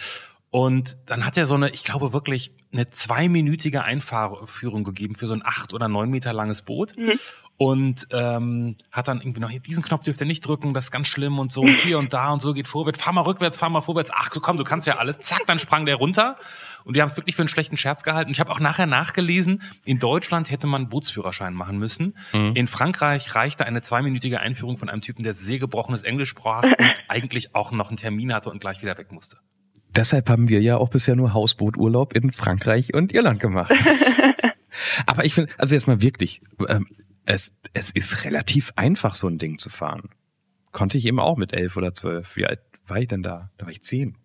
[0.48, 5.34] Und dann hat er so eine, ich glaube wirklich, eine zweiminütige Einfahrführung gegeben für so
[5.34, 6.94] ein acht oder neun Meter langes Boot.
[7.58, 11.08] Und ähm, hat dann irgendwie noch, diesen Knopf dürft ihr nicht drücken, das ist ganz
[11.08, 13.68] schlimm und so und hier und da und so geht vorwärts, fahr mal rückwärts, fahr
[13.68, 15.20] mal vorwärts, ach du komm, du kannst ja alles.
[15.20, 16.36] Zack, dann sprang der runter
[16.84, 18.30] und die haben es wirklich für einen schlechten Scherz gehalten.
[18.30, 22.16] Ich habe auch nachher nachgelesen, in Deutschland hätte man Bootsführerschein machen müssen.
[22.32, 26.92] In Frankreich reichte eine zweiminütige Einführung von einem Typen, der sehr gebrochenes Englisch sprach und
[27.08, 29.38] eigentlich auch noch einen Termin hatte und gleich wieder weg musste.
[29.94, 33.72] Deshalb haben wir ja auch bisher nur Hausbooturlaub in Frankreich und Irland gemacht.
[35.06, 36.86] Aber ich finde, also jetzt mal wirklich, ähm,
[37.26, 40.10] es, es ist relativ einfach, so ein Ding zu fahren.
[40.72, 42.36] Konnte ich eben auch mit elf oder zwölf.
[42.36, 43.50] Wie alt war ich denn da?
[43.58, 44.16] Da war ich zehn.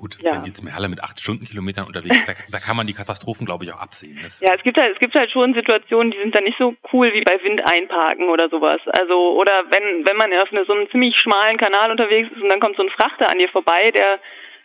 [0.00, 0.32] Gut, Ja.
[0.36, 3.64] wenn jetzt Merle mit acht Stundenkilometern unterwegs ist, da, da kann man die Katastrophen, glaube
[3.64, 4.18] ich, auch absehen.
[4.22, 6.74] Das, Ja, es gibt halt, es gibt halt schon Situationen, die sind dann nicht so
[6.90, 8.80] cool wie bei Wind einparken oder sowas.
[8.98, 12.48] Also, oder wenn, wenn man auf eine, so einem ziemlich schmalen Kanal unterwegs ist und
[12.48, 14.18] dann kommt so ein Frachter an dir vorbei, der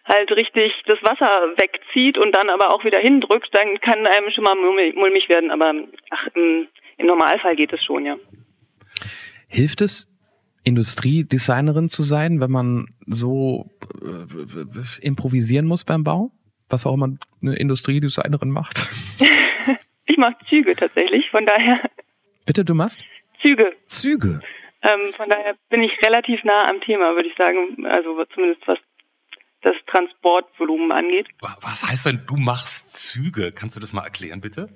[0.06, 4.46] halt richtig das Wasser wegzieht und dann aber auch wieder hindrückt, dann kann einem schon
[4.46, 5.52] mal mulmig, mulmig werden.
[5.52, 5.74] Aber
[6.12, 8.16] ach, im, im Normalfall geht es schon, ja.
[9.50, 10.08] Hilft es,
[10.66, 13.70] Industriedesignerin zu sein, wenn man so
[14.04, 16.32] äh, improvisieren muss beim Bau?
[16.70, 17.10] Was auch immer
[17.42, 18.88] eine Industriedesignerin macht.
[20.08, 21.82] Ich mache Züge tatsächlich, von daher
[22.46, 23.04] Bitte, du machst
[23.42, 23.74] Züge.
[23.88, 24.40] Züge.
[24.84, 27.86] Ähm, von daher bin ich relativ nah am Thema, würde ich sagen.
[27.88, 28.78] Also zumindest was
[29.64, 31.28] das Transportvolumen angeht.
[31.42, 33.52] Wa- Was heißt denn, du machst Züge?
[33.52, 34.70] Kannst du das mal erklären, bitte?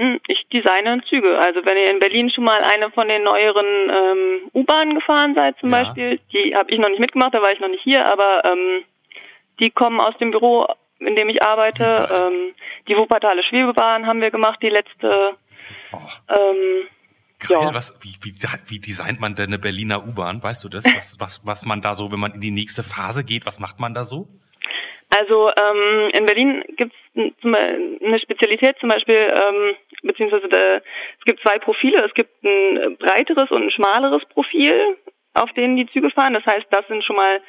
[0.00, 1.38] Hm, Ich designe Züge.
[1.38, 5.58] Also wenn ihr in Berlin schon mal eine von den neueren ähm, U-Bahnen gefahren seid
[5.58, 5.82] zum Ja.
[5.82, 8.82] Beispiel, die habe ich noch nicht mitgemacht, da war ich noch nicht hier, aber ähm,
[9.58, 10.66] die kommen aus dem Büro,
[11.00, 12.08] in dem ich arbeite.
[12.10, 12.54] Ähm,
[12.88, 15.32] die Wuppertaler Schwebebahn haben wir gemacht, die letzte.
[15.92, 15.98] Oh,
[16.30, 16.86] Ähm,
[17.46, 17.58] geil.
[17.62, 17.74] Ja.
[17.74, 18.34] Was, wie, wie,
[18.68, 20.42] wie designt man denn eine Berliner U-Bahn?
[20.42, 20.84] Weißt du das?
[20.94, 23.80] Was, was, was man da so, wenn man in die nächste Phase geht, was macht
[23.80, 24.28] man da so?
[25.18, 31.40] Also ähm, in Berlin gibt es eine Spezialität zum Beispiel, ähm, beziehungsweise da, es gibt
[31.42, 32.04] zwei Profile.
[32.06, 34.96] Es gibt ein breiteres und ein schmaleres Profil,
[35.34, 36.34] auf denen die Züge fahren.
[36.34, 37.40] Das heißt, das sind schon mal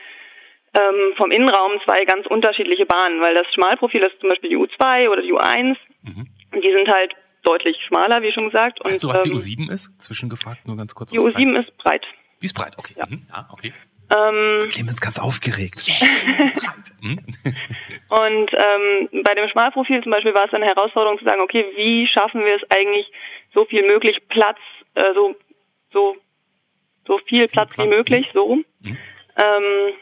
[0.74, 4.58] ähm, vom Innenraum zwei ganz unterschiedliche Bahnen, weil das Schmalprofil das ist zum Beispiel die
[4.58, 5.78] U2 oder die U1.
[6.04, 6.28] Mhm.
[6.56, 8.80] Die sind halt deutlich schmaler, wie schon gesagt.
[8.84, 10.02] Weißt und, du, was die ähm, U7 ist?
[10.02, 11.12] Zwischengefragt, nur ganz kurz.
[11.12, 12.06] Die aus U7 ist breit.
[12.42, 12.96] Die ist breit, okay.
[12.98, 13.06] Ja.
[13.06, 13.28] Mhm.
[13.30, 13.74] Ja, okay.
[14.16, 15.90] Ähm, Clemens ganz aufgeregt.
[17.02, 17.20] Mhm.
[18.10, 22.08] Und ähm, bei dem Schmalprofil zum Beispiel war es eine Herausforderung zu sagen, okay, wie
[22.08, 23.10] schaffen wir es eigentlich,
[23.54, 24.58] so viel möglich Platz,
[24.96, 25.36] äh, so
[25.94, 26.18] so
[27.08, 28.98] so viel Platz, wie Platz, möglich, so rum, Mhm.
[29.38, 29.94] ähm,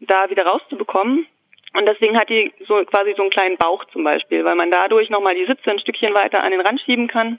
[0.00, 1.26] da wieder rauszubekommen.
[1.74, 5.10] Und deswegen hat die so quasi so einen kleinen Bauch zum Beispiel, weil man dadurch
[5.10, 7.38] nochmal die Sitze ein Stückchen weiter an den Rand schieben kann.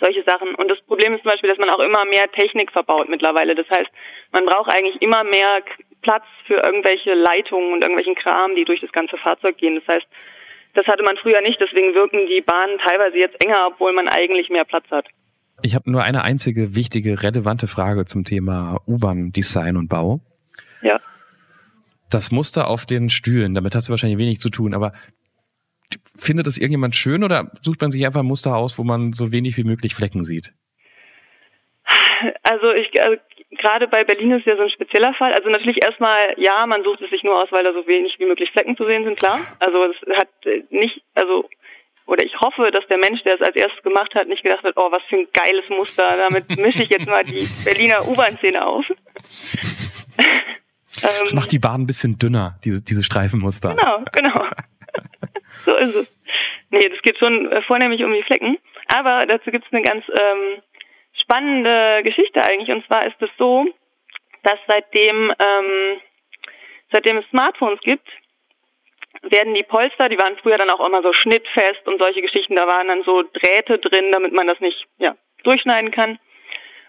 [0.00, 0.54] Solche Sachen.
[0.54, 3.54] Und das Problem ist zum Beispiel, dass man auch immer mehr Technik verbaut mittlerweile.
[3.54, 3.90] Das heißt,
[4.32, 5.62] man braucht eigentlich immer mehr
[6.02, 9.74] Platz für irgendwelche Leitungen und irgendwelchen Kram, die durch das ganze Fahrzeug gehen.
[9.74, 10.06] Das heißt,
[10.74, 14.48] das hatte man früher nicht, deswegen wirken die Bahnen teilweise jetzt enger, obwohl man eigentlich
[14.48, 15.06] mehr Platz hat.
[15.62, 20.20] Ich habe nur eine einzige wichtige, relevante Frage zum Thema U-Bahn-Design und Bau.
[20.82, 21.00] Ja.
[22.10, 24.92] Das Muster auf den Stühlen, damit hast du wahrscheinlich wenig zu tun, aber
[26.18, 29.32] findet das irgendjemand schön oder sucht man sich einfach ein Muster aus, wo man so
[29.32, 30.52] wenig wie möglich Flecken sieht?
[32.42, 33.16] Also ich also
[33.50, 35.32] gerade bei Berlin ist ja so ein spezieller Fall.
[35.32, 38.26] Also natürlich erstmal, ja, man sucht es sich nur aus, weil da so wenig wie
[38.26, 39.40] möglich Flecken zu sehen sind, klar.
[39.60, 40.28] Also es hat
[40.70, 41.48] nicht, also
[42.06, 44.74] oder ich hoffe, dass der Mensch, der es als erstes gemacht hat, nicht gedacht hat,
[44.76, 48.84] oh, was für ein geiles Muster, damit mische ich jetzt mal die Berliner U-Bahn-Szene auf.
[51.00, 53.76] Das macht die Bahn ein bisschen dünner, diese, diese Streifenmuster.
[53.76, 54.46] Genau, genau.
[55.64, 56.06] so ist es.
[56.70, 58.58] Nee, das geht schon äh, vornehmlich um die Flecken.
[58.88, 60.62] Aber dazu gibt es eine ganz ähm,
[61.12, 62.70] spannende Geschichte eigentlich.
[62.74, 63.66] Und zwar ist es so,
[64.42, 66.00] dass seitdem, ähm,
[66.92, 68.06] seitdem es Smartphones gibt,
[69.22, 72.66] werden die Polster, die waren früher dann auch immer so schnittfest und solche Geschichten, da
[72.66, 76.18] waren dann so Drähte drin, damit man das nicht ja, durchschneiden kann.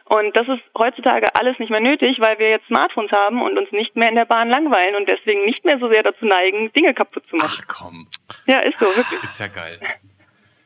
[0.09, 3.71] Und das ist heutzutage alles nicht mehr nötig, weil wir jetzt Smartphones haben und uns
[3.71, 6.95] nicht mehr in der Bahn langweilen und deswegen nicht mehr so sehr dazu neigen, Dinge
[6.95, 7.61] kaputt zu machen.
[7.61, 8.07] Ach komm.
[8.47, 9.23] Ja, ist so, wirklich.
[9.23, 9.79] Ist ja geil.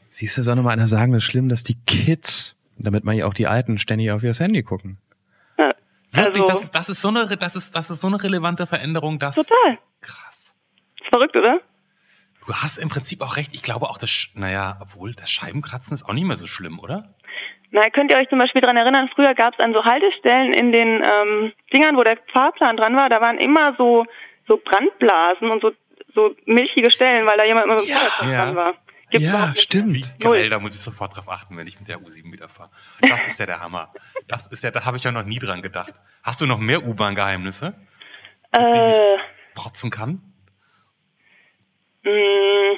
[0.09, 3.17] Siehst du, soll noch mal einer sagen, das ist schlimm, dass die Kids, damit man
[3.17, 4.97] ja auch die Alten ständig auf ihr Handy gucken.
[5.57, 5.73] Ja,
[6.13, 8.65] Wirklich, also, das, ist, das, ist so eine, das, ist, das ist so eine relevante
[8.65, 9.35] Veränderung, dass.
[9.35, 9.77] total.
[9.99, 10.55] Krass.
[11.01, 11.59] Ist verrückt, oder?
[12.45, 13.53] Du hast im Prinzip auch recht.
[13.53, 17.13] Ich glaube auch, das, naja, obwohl das Scheibenkratzen ist auch nicht mehr so schlimm, oder?
[17.75, 20.71] Na, könnt ihr euch zum Beispiel dran erinnern, früher gab es an so Haltestellen in
[20.71, 24.05] den ähm, Dingern, wo der Fahrplan dran war, da waren immer so,
[24.47, 25.71] so Brandblasen und so,
[26.13, 27.97] so milchige Stellen, weil da jemand mit dem Ja.
[28.29, 28.45] Ja.
[28.45, 28.73] dran war.
[29.09, 29.95] Gibt's ja, stimmt.
[30.17, 32.69] Wie geil, da muss ich sofort drauf achten, wenn ich mit der U7 wieder fahre.
[33.01, 33.91] Das ist ja der Hammer.
[34.27, 35.93] Das ist ja, da habe ich ja noch nie dran gedacht.
[36.23, 37.73] Hast du noch mehr U-Bahn-Geheimnisse,
[38.51, 39.17] Äh,
[39.55, 40.21] protzen kann?
[42.03, 42.77] mh,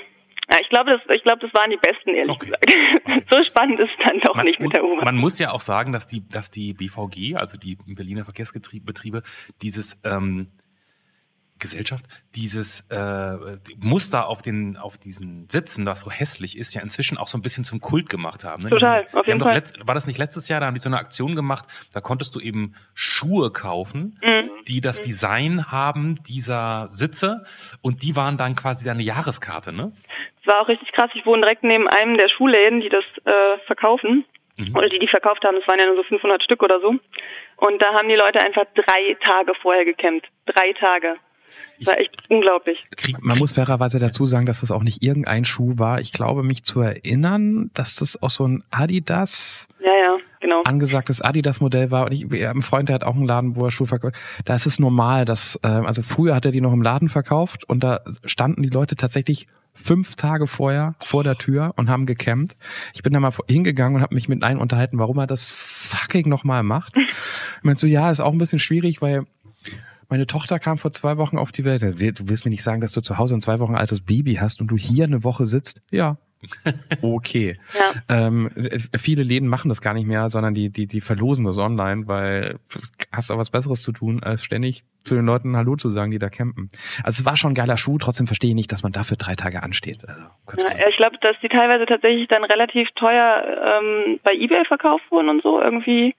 [0.51, 2.45] ja, ich glaube, das, ich glaube, das waren die besten, ehrlich Okay.
[2.51, 3.29] gesagt.
[3.31, 5.05] so spannend ist es dann doch nicht mit der U-Bahn.
[5.05, 9.23] man muss ja auch sagen, dass die, dass die BVG, also die Berliner Verkehrsbetriebe,
[9.61, 10.47] dieses ähm,
[11.59, 13.37] Gesellschaft, dieses äh,
[13.77, 17.41] Muster auf den auf diesen Sitzen, das so hässlich ist, ja inzwischen auch so ein
[17.41, 18.63] bisschen zum Kult gemacht haben.
[18.63, 18.69] Ne?
[18.69, 19.55] Total, auf jeden Fall.
[19.55, 20.59] letzt, war das nicht letztes Jahr?
[20.59, 21.65] Da haben die so eine Aktion gemacht.
[21.93, 24.49] Da konntest du eben Schuhe kaufen, Mhm.
[24.67, 27.45] die das Design haben dieser Sitze
[27.81, 29.91] und die waren dann quasi deine Jahreskarte, ne?
[30.41, 31.09] Es war auch richtig krass.
[31.15, 34.25] Ich wohne direkt neben einem der Schuhläden, die das äh, verkaufen.
[34.57, 34.75] Mhm.
[34.75, 35.57] Oder die, die verkauft haben.
[35.57, 36.95] Es waren ja nur so 500 Stück oder so.
[37.57, 40.27] Und da haben die Leute einfach drei Tage vorher gecampt.
[40.45, 41.15] Drei Tage.
[41.79, 42.77] Das war echt unglaublich.
[42.95, 45.99] Krieg, Man muss fairerweise dazu sagen, dass das auch nicht irgendein Schuh war.
[45.99, 50.61] Ich glaube, mich zu erinnern, dass das auch so ein Adidas Ja, ja, genau.
[50.65, 52.05] angesagtes Adidas-Modell war.
[52.05, 54.15] Und ich, einen Freund, der hat auch einen Laden, wo er Schuhe verkauft.
[54.45, 57.67] Da ist es normal, dass, äh, also früher hat er die noch im Laden verkauft
[57.67, 62.55] und da standen die Leute tatsächlich fünf Tage vorher vor der Tür und haben gecampt.
[62.93, 66.29] Ich bin da mal hingegangen und habe mich mit einem unterhalten, warum er das fucking
[66.29, 66.95] nochmal macht.
[67.57, 69.25] Ich meinte so, ja, ist auch ein bisschen schwierig, weil
[70.09, 71.81] meine Tochter kam vor zwei Wochen auf die Welt.
[71.81, 74.61] Du willst mir nicht sagen, dass du zu Hause ein zwei Wochen altes Baby hast
[74.61, 75.81] und du hier eine Woche sitzt?
[75.91, 76.17] Ja.
[77.01, 77.57] Okay.
[77.73, 78.27] Ja.
[78.27, 81.57] Ähm, äh, viele Läden machen das gar nicht mehr, sondern die, die, die verlosen das
[81.57, 82.59] online, weil
[83.11, 86.19] hast du was Besseres zu tun, als ständig zu den Leuten Hallo zu sagen, die
[86.19, 86.69] da campen.
[87.03, 89.35] Also es war schon ein geiler Schuh, trotzdem verstehe ich nicht, dass man dafür drei
[89.35, 90.07] Tage ansteht.
[90.07, 90.21] Also,
[90.77, 95.29] Ja, ich glaube, dass die teilweise tatsächlich dann relativ teuer ähm, bei Ebay verkauft wurden
[95.29, 95.61] und so.
[95.61, 96.15] Irgendwie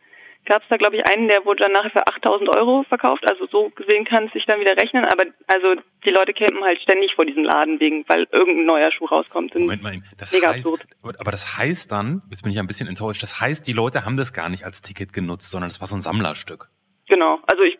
[0.46, 3.28] gab es da, glaube ich, einen, der wurde dann nachher für 8000 Euro verkauft.
[3.28, 5.04] Also so gesehen kann es sich dann wieder rechnen.
[5.04, 9.06] Aber also die Leute campen halt ständig vor diesem Laden wegen, weil irgendein neuer Schuh
[9.06, 9.54] rauskommt.
[9.54, 10.86] Und Moment mal, das Mega heißt, absurd.
[11.02, 14.16] aber das heißt dann, jetzt bin ich ein bisschen enttäuscht, das heißt, die Leute haben
[14.16, 16.68] das gar nicht als Ticket genutzt, sondern es war so ein Sammlerstück.
[17.08, 17.40] Genau.
[17.46, 17.78] Also ich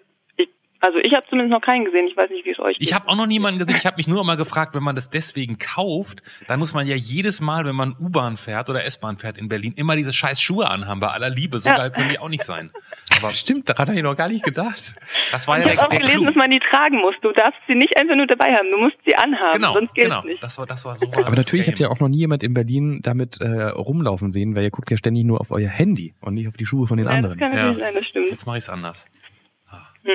[0.81, 2.07] also ich habe zumindest noch keinen gesehen.
[2.09, 2.87] Ich weiß nicht, wie es euch geht.
[2.89, 3.77] Ich habe auch noch niemanden gesehen.
[3.77, 6.95] Ich habe mich nur immer gefragt, wenn man das deswegen kauft, dann muss man ja
[6.97, 10.69] jedes Mal, wenn man U-Bahn fährt oder S-Bahn fährt in Berlin, immer diese scheiß Schuhe
[10.71, 11.01] anhaben.
[11.01, 11.77] Bei aller Liebe, so Ja.
[11.77, 12.71] geil können die auch nicht sein.
[13.19, 14.95] Aber Stimmt, daran habe ich noch gar nicht gedacht.
[15.33, 16.25] das war ich ja habe der, auch gelesen, Clou.
[16.27, 17.15] dass man die tragen muss.
[17.23, 18.71] Du darfst sie nicht einfach nur dabei haben.
[18.71, 20.21] Du musst sie anhaben, Genau, sonst geht genau.
[20.21, 20.43] es nicht.
[20.43, 21.07] Das war, das war so.
[21.13, 24.55] Aber das natürlich habt ihr auch noch nie jemand in Berlin damit äh, rumlaufen sehen,
[24.55, 26.97] weil ihr guckt ja ständig nur auf euer Handy und nicht auf die Schuhe von
[26.97, 27.39] den Ja, das anderen.
[27.39, 27.85] kann natürlich Ja.
[27.85, 28.31] sein, das stimmt.
[28.31, 29.07] Jetzt mache ich es anders.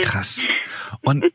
[0.04, 0.48] Krass.
[1.04, 1.30] Und äh,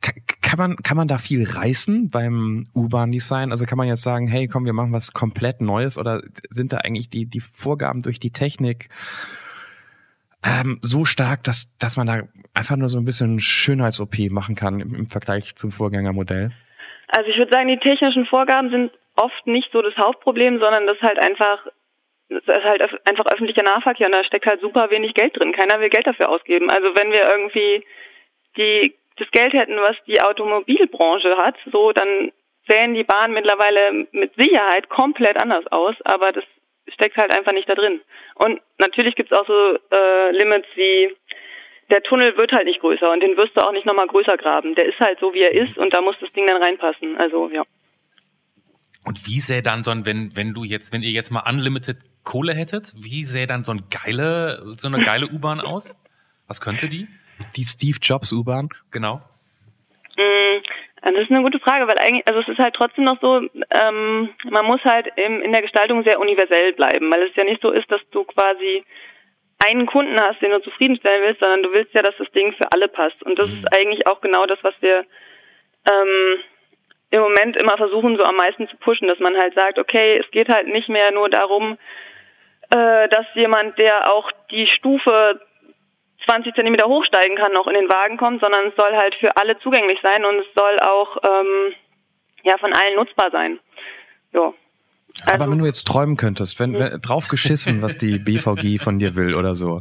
[0.00, 3.50] ka- kann man, kann man da viel reißen beim U-Bahn-Design?
[3.50, 6.78] Also kann man jetzt sagen, hey, komm, wir machen was komplett Neues oder sind da
[6.78, 8.88] eigentlich die, die Vorgaben durch die Technik
[10.44, 14.80] ähm, so stark, dass, dass man da einfach nur so ein bisschen Schönheits-OP machen kann
[14.80, 16.52] im, im Vergleich zum Vorgängermodell?
[17.08, 20.98] Also ich würde sagen, die technischen Vorgaben sind oft nicht so das Hauptproblem, sondern das
[21.00, 21.58] halt einfach,
[22.34, 25.52] das ist halt einfach öffentlicher Nahverkehr und da steckt halt super wenig Geld drin.
[25.52, 26.70] Keiner will Geld dafür ausgeben.
[26.70, 27.84] Also wenn wir irgendwie
[28.56, 32.32] die, das Geld hätten, was die Automobilbranche hat, so dann
[32.68, 36.44] sähen die Bahnen mittlerweile mit Sicherheit komplett anders aus, aber das
[36.88, 38.00] steckt halt einfach nicht da drin.
[38.36, 41.14] Und natürlich gibt's auch so äh, Limits wie
[41.90, 44.74] der Tunnel wird halt nicht größer und den wirst du auch nicht nochmal größer graben.
[44.74, 47.16] Der ist halt so, wie er ist und da muss das Ding dann reinpassen.
[47.18, 47.62] Also ja.
[49.06, 51.98] Und wie sähe dann so ein, wenn, wenn du jetzt, wenn ihr jetzt mal Unlimited
[52.24, 55.96] Kohle hättet, wie sähe dann so, ein geile, so eine geile U-Bahn aus?
[56.48, 57.06] Was könnte die?
[57.56, 58.68] Die Steve Jobs U-Bahn?
[58.90, 59.20] Genau.
[60.16, 60.62] Mm,
[61.02, 64.30] das ist eine gute Frage, weil eigentlich, also es ist halt trotzdem noch so, ähm,
[64.50, 67.70] man muss halt im, in der Gestaltung sehr universell bleiben, weil es ja nicht so
[67.70, 68.84] ist, dass du quasi
[69.64, 72.70] einen Kunden hast, den du zufriedenstellen willst, sondern du willst ja, dass das Ding für
[72.72, 73.22] alle passt.
[73.22, 73.58] Und das mhm.
[73.58, 75.04] ist eigentlich auch genau das, was wir
[75.90, 76.40] ähm,
[77.10, 80.30] im Moment immer versuchen, so am meisten zu pushen, dass man halt sagt, okay, es
[80.30, 81.78] geht halt nicht mehr nur darum,
[82.74, 85.40] äh, dass jemand, der auch die Stufe
[86.26, 89.58] 20 Zentimeter hochsteigen kann, noch in den Wagen kommt, sondern es soll halt für alle
[89.58, 91.74] zugänglich sein und es soll auch ähm,
[92.42, 93.60] ja von allen nutzbar sein.
[94.32, 94.52] Ja.
[95.20, 98.98] Also, Aber wenn du jetzt träumen könntest, wenn, wenn drauf geschissen, was die BVG von
[98.98, 99.80] dir will oder so.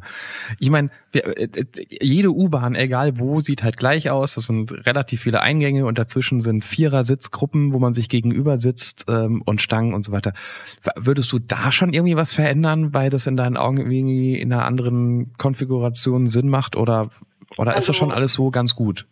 [0.60, 1.48] Ich meine, äh,
[1.90, 4.36] jede U-Bahn, egal wo, sieht halt gleich aus.
[4.36, 9.42] Das sind relativ viele Eingänge und dazwischen sind Vierer-Sitzgruppen, wo man sich gegenüber sitzt ähm,
[9.44, 10.34] und Stangen und so weiter.
[10.96, 14.66] Würdest du da schon irgendwie was verändern, weil das in deinen Augen irgendwie in einer
[14.66, 17.10] anderen Konfiguration Sinn macht oder
[17.58, 19.06] oder ist das schon also alles so ganz gut?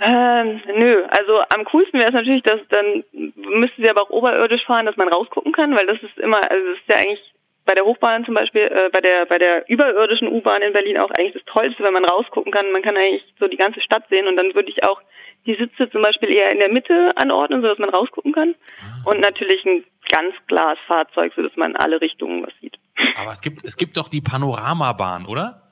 [0.00, 4.64] Ähm, nö, also am coolsten wäre es natürlich, dass dann müssten sie aber auch oberirdisch
[4.64, 7.34] fahren, dass man rausgucken kann, weil das ist immer, also das ist ja eigentlich
[7.66, 11.10] bei der Hochbahn zum Beispiel, äh, bei der bei der überirdischen U-Bahn in Berlin auch
[11.10, 12.72] eigentlich das Tollste, wenn man rausgucken kann.
[12.72, 15.00] Man kann eigentlich so die ganze Stadt sehen und dann würde ich auch
[15.46, 18.54] die Sitze zum Beispiel eher in der Mitte anordnen, sodass man rausgucken kann.
[18.82, 19.10] Ah.
[19.10, 22.76] Und natürlich ein ganz Glasfahrzeug, sodass man in alle Richtungen was sieht.
[23.16, 25.69] Aber es gibt es gibt doch die Panoramabahn, oder?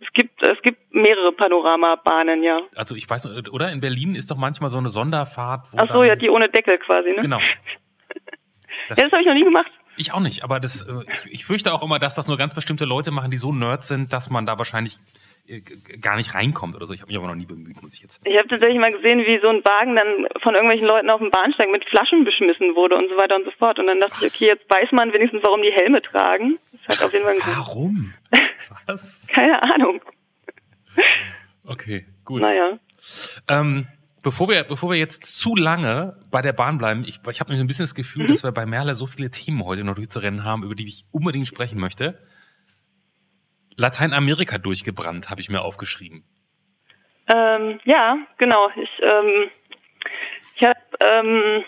[0.00, 2.60] Es gibt, es gibt mehrere Panoramabahnen, ja.
[2.76, 3.72] Also ich weiß, oder?
[3.72, 5.66] In Berlin ist doch manchmal so eine Sonderfahrt.
[5.72, 7.20] Wo Ach so, ja, die ohne Deckel quasi, ne?
[7.20, 7.40] Genau.
[8.88, 9.70] Das, ja, das habe ich noch nie gemacht.
[9.98, 10.92] Ich auch nicht, aber das, äh,
[11.24, 13.88] ich, ich fürchte auch immer, dass das nur ganz bestimmte Leute machen, die so Nerds
[13.88, 14.98] sind, dass man da wahrscheinlich
[16.00, 16.92] gar nicht reinkommt oder so.
[16.92, 18.20] Ich habe mich aber noch nie bemüht, muss ich jetzt.
[18.24, 21.30] Ich habe tatsächlich mal gesehen, wie so ein Wagen dann von irgendwelchen Leuten auf dem
[21.30, 23.78] Bahnsteig mit Flaschen beschmissen wurde und so weiter und so fort.
[23.78, 24.40] Und dann dachte Was?
[24.40, 26.58] ich, okay, jetzt weiß man wenigstens, warum die Helme tragen.
[26.72, 28.14] Das hat auf jeden Fall Warum?
[28.86, 29.28] Was?
[29.28, 30.00] Keine Ahnung.
[31.64, 32.42] Okay, gut.
[32.42, 32.78] Naja.
[33.48, 33.86] Ähm,
[34.22, 37.66] bevor wir, bevor wir jetzt zu lange bei der Bahn bleiben, ich, ich habe ein
[37.66, 38.28] bisschen das Gefühl, mhm.
[38.28, 41.46] dass wir bei Merle so viele Themen heute noch durchzurennen haben, über die ich unbedingt
[41.46, 42.18] sprechen möchte.
[43.78, 46.24] Lateinamerika durchgebrannt, habe ich mir aufgeschrieben.
[47.32, 48.68] Ähm, ja, genau.
[48.76, 49.50] Ich, ähm,
[50.56, 51.64] ich habe, ähm,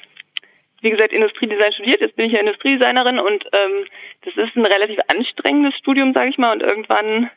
[0.80, 2.00] wie gesagt, Industriedesign studiert.
[2.00, 3.86] Jetzt bin ich ja Industriedesignerin und ähm,
[4.22, 6.52] das ist ein relativ anstrengendes Studium, sage ich mal.
[6.52, 7.30] Und irgendwann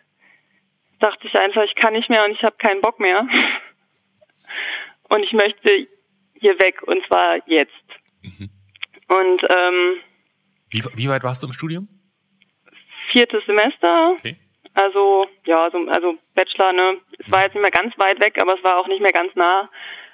[0.99, 3.27] dachte ich einfach, ich kann nicht mehr und ich habe keinen Bock mehr.
[5.09, 5.87] Und ich möchte
[6.39, 7.71] hier weg und zwar jetzt.
[8.23, 8.49] Mhm.
[9.07, 9.97] Und ähm,
[10.71, 11.87] wie, wie weit warst du im Studium?
[13.11, 14.15] Viertes Semester.
[14.17, 14.37] Okay.
[14.75, 16.97] Also ja, also, also Bachelor, ne?
[17.19, 19.35] Es war jetzt nicht mehr ganz weit weg, aber es war auch nicht mehr ganz
[19.35, 19.69] nah.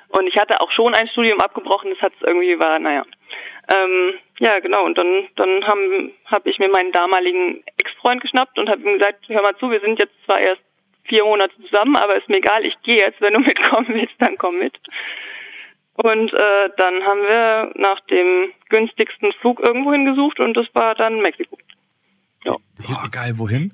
[0.10, 3.06] Und ich hatte auch schon ein Studium abgebrochen, das hat es irgendwie war, naja.
[3.74, 4.86] Ähm, ja, genau.
[4.86, 9.26] Und dann, dann habe hab ich mir meinen damaligen Ex-Freund geschnappt und habe ihm gesagt,
[9.28, 10.62] hör mal zu, wir sind jetzt zwar erst
[11.04, 14.38] vier Monate zusammen, aber ist mir egal, ich gehe jetzt, wenn du mitkommen willst, dann
[14.38, 14.76] komm mit.
[15.94, 21.22] Und äh, dann haben wir nach dem günstigsten Flug irgendwo hingesucht und das war dann
[21.22, 21.58] Mexiko.
[22.46, 22.54] Ja.
[22.54, 23.74] Oh, geil, wohin?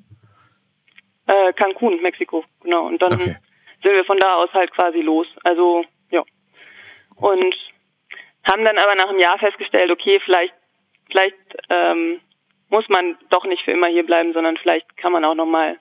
[1.28, 2.86] Äh, Cancun, Mexiko, genau.
[2.88, 3.38] Und dann okay.
[3.82, 5.28] sind wir von da aus halt quasi los.
[5.44, 6.24] Also, ja.
[7.16, 7.56] Und
[8.50, 10.54] haben dann aber nach einem Jahr festgestellt, okay, vielleicht,
[11.10, 11.36] vielleicht
[11.70, 12.20] ähm,
[12.70, 15.80] muss man doch nicht für immer hier bleiben, sondern vielleicht kann man auch nochmal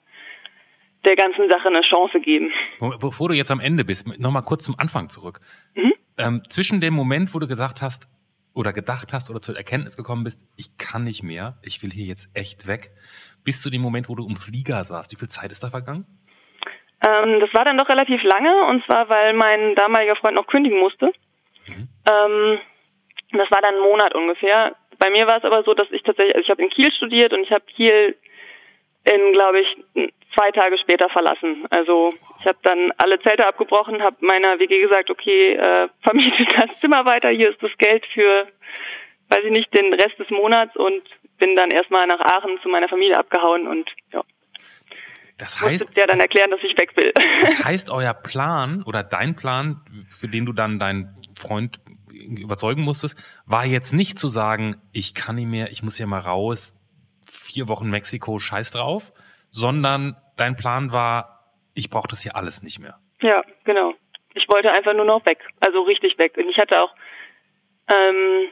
[1.05, 2.51] der ganzen Sache eine Chance geben.
[3.01, 5.41] Bevor du jetzt am Ende bist, nochmal kurz zum Anfang zurück.
[5.75, 5.93] Mhm.
[6.17, 8.09] Ähm, zwischen dem Moment, wo du gesagt hast
[8.55, 12.07] oder gedacht hast oder zur Erkenntnis gekommen bist, ich kann nicht mehr, ich will hier
[12.07, 12.93] jetzt echt weg,
[13.45, 16.07] bis zu dem Moment, wo du im Flieger saßt, wie viel Zeit ist da vergangen?
[17.07, 20.79] Ähm, das war dann doch relativ lange und zwar, weil mein damaliger Freund noch kündigen
[20.79, 21.13] musste.
[21.67, 21.89] Mhm.
[22.09, 22.59] Ähm,
[23.33, 24.77] das war dann ein Monat ungefähr.
[24.99, 27.33] Bei mir war es aber so, dass ich tatsächlich, also ich habe in Kiel studiert
[27.33, 28.17] und ich habe Kiel
[29.05, 31.67] in, glaube ich, zwei Tage später verlassen.
[31.71, 36.81] Also ich habe dann alle Zelte abgebrochen, habe meiner WG gesagt, okay, äh, vermietet das
[36.81, 38.47] Zimmer weiter, hier ist das Geld für,
[39.29, 41.03] weiß ich nicht, den Rest des Monats und
[41.39, 44.23] bin dann erstmal nach Aachen zu meiner Familie abgehauen und ja.
[45.37, 47.13] Das heißt, ja dann erklären, dass ich weg will.
[47.43, 51.81] Das heißt, euer Plan oder dein Plan, für den du dann deinen Freund
[52.13, 56.21] überzeugen musstest, war jetzt nicht zu sagen, ich kann nicht mehr, ich muss hier mal
[56.21, 56.77] raus,
[57.35, 59.13] vier Wochen Mexiko, scheiß drauf,
[59.51, 62.99] sondern dein Plan war, ich brauche das hier alles nicht mehr.
[63.21, 63.95] Ja, genau.
[64.35, 66.37] Ich wollte einfach nur noch weg, also richtig weg.
[66.37, 66.93] Und ich hatte auch,
[67.93, 68.49] ähm,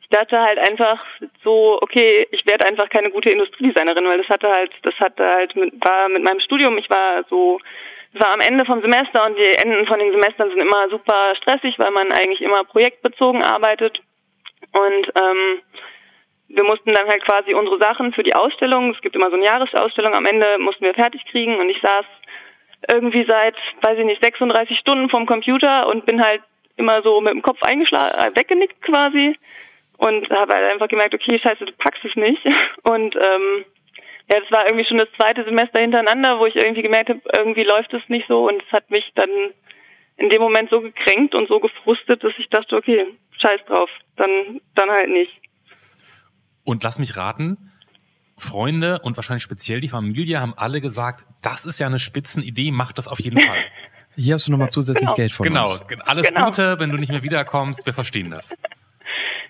[0.00, 1.04] ich dachte halt einfach
[1.42, 5.56] so, okay, ich werde einfach keine gute Industriedesignerin, weil das hatte halt, das hatte halt
[5.56, 7.58] mit, war mit meinem Studium, ich war so,
[8.12, 11.78] war am Ende vom Semester und die Enden von den Semestern sind immer super stressig,
[11.78, 14.00] weil man eigentlich immer projektbezogen arbeitet.
[14.72, 15.62] Und ähm,
[16.48, 19.44] wir mussten dann halt quasi unsere Sachen für die Ausstellung, es gibt immer so eine
[19.44, 22.04] Jahresausstellung, am Ende mussten wir fertig kriegen und ich saß
[22.92, 26.42] irgendwie seit, weiß ich nicht, 36 Stunden vorm Computer und bin halt
[26.76, 29.36] immer so mit dem Kopf eingeschlagen, äh, weggenickt quasi
[29.98, 32.44] und habe halt einfach gemerkt, okay, scheiße, du packst es nicht.
[32.82, 33.64] Und ähm,
[34.32, 37.62] ja, das war irgendwie schon das zweite Semester hintereinander, wo ich irgendwie gemerkt habe, irgendwie
[37.62, 39.28] läuft es nicht so und es hat mich dann
[40.16, 43.06] in dem Moment so gekränkt und so gefrustet, dass ich dachte, okay,
[43.38, 45.32] scheiß drauf, dann, dann halt nicht.
[46.64, 47.70] Und lass mich raten,
[48.36, 52.92] Freunde und wahrscheinlich speziell die Familie haben alle gesagt, das ist ja eine Spitzenidee, mach
[52.92, 53.58] das auf jeden Fall.
[54.16, 55.14] Hier hast du nochmal zusätzlich Genau.
[55.14, 55.84] Geld von genau, uns.
[56.06, 56.46] alles Genau.
[56.46, 58.56] Gute, wenn du nicht mehr wiederkommst, wir verstehen das.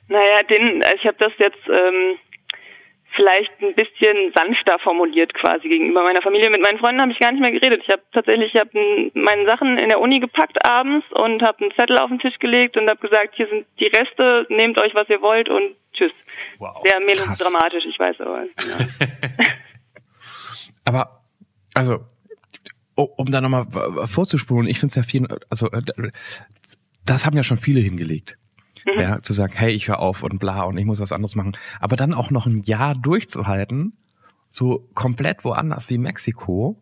[0.06, 2.18] Naja, den, ich habe das jetzt ähm,
[3.16, 6.50] vielleicht ein bisschen sanfter formuliert quasi gegenüber meiner Familie.
[6.50, 7.80] Mit meinen Freunden habe ich gar nicht mehr geredet.
[7.82, 8.70] Ich habe tatsächlich, ich habe
[9.14, 12.76] meine Sachen in der Uni gepackt abends und habe einen Zettel auf den Tisch gelegt
[12.76, 16.12] und habe gesagt, hier sind die Reste, nehmt euch, was ihr wollt und tschüss.
[16.58, 16.82] Wow.
[16.84, 18.44] Sehr melodramatisch, ich weiß aber.
[18.44, 18.86] Ja.
[20.86, 21.22] Aber,
[21.72, 22.00] also,
[22.94, 23.66] um da nochmal
[24.06, 25.80] vorzuspulen, ich finde es ja viel, also, äh,
[27.06, 28.36] das haben ja schon viele hingelegt.
[28.84, 29.00] Mhm.
[29.00, 31.56] Ja, zu sagen, hey, ich höre auf und bla und ich muss was anderes machen.
[31.80, 33.96] Aber dann auch noch ein Jahr durchzuhalten,
[34.50, 36.76] so komplett woanders wie Mexiko,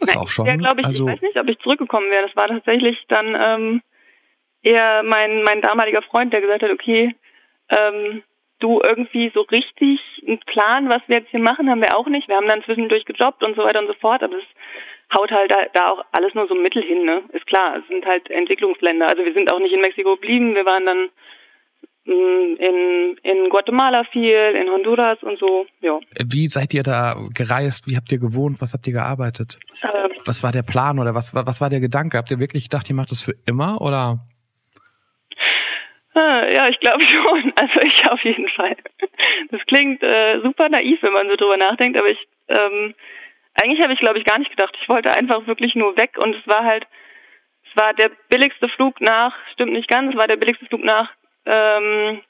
[0.00, 0.46] ist Na, auch schon.
[0.46, 2.26] Ja, glaube ich, also, ich weiß nicht, ob ich zurückgekommen wäre.
[2.26, 3.82] Das war tatsächlich dann ähm,
[4.62, 7.14] eher mein, mein damaliger Freund, der gesagt hat, okay,
[7.70, 8.22] ähm,
[8.60, 12.28] du irgendwie so richtig einen Plan, was wir jetzt hier machen, haben wir auch nicht.
[12.28, 15.50] Wir haben dann zwischendurch gejobbt und so weiter und so fort, aber es haut halt
[15.50, 17.22] da, da auch alles nur so mittel hin, ne?
[17.32, 19.08] Ist klar, es sind halt Entwicklungsländer.
[19.08, 21.08] Also wir sind auch nicht in Mexiko geblieben, wir waren dann
[22.06, 25.98] mh, in, in Guatemala viel, in Honduras und so, ja.
[26.24, 27.86] wie seid ihr da gereist?
[27.86, 28.60] Wie habt ihr gewohnt?
[28.60, 29.58] Was habt ihr gearbeitet?
[29.82, 32.16] Ähm, Was war der Plan oder was, war- was war der Gedanke?
[32.18, 34.20] Habt ihr wirklich gedacht, ihr macht das für immer oder?
[36.16, 37.52] Ah, Ja, ich glaube schon.
[37.60, 38.76] Also ich auf jeden Fall.
[39.50, 42.94] Das klingt äh, super naiv, wenn man so drüber nachdenkt, aber ich ähm,
[43.60, 44.76] eigentlich habe ich glaube ich gar nicht gedacht.
[44.80, 46.86] Ich wollte einfach wirklich nur weg und es war halt,
[47.68, 51.10] es war der billigste Flug nach, stimmt nicht ganz, es war der billigste Flug nach
[51.44, 52.22] ähm,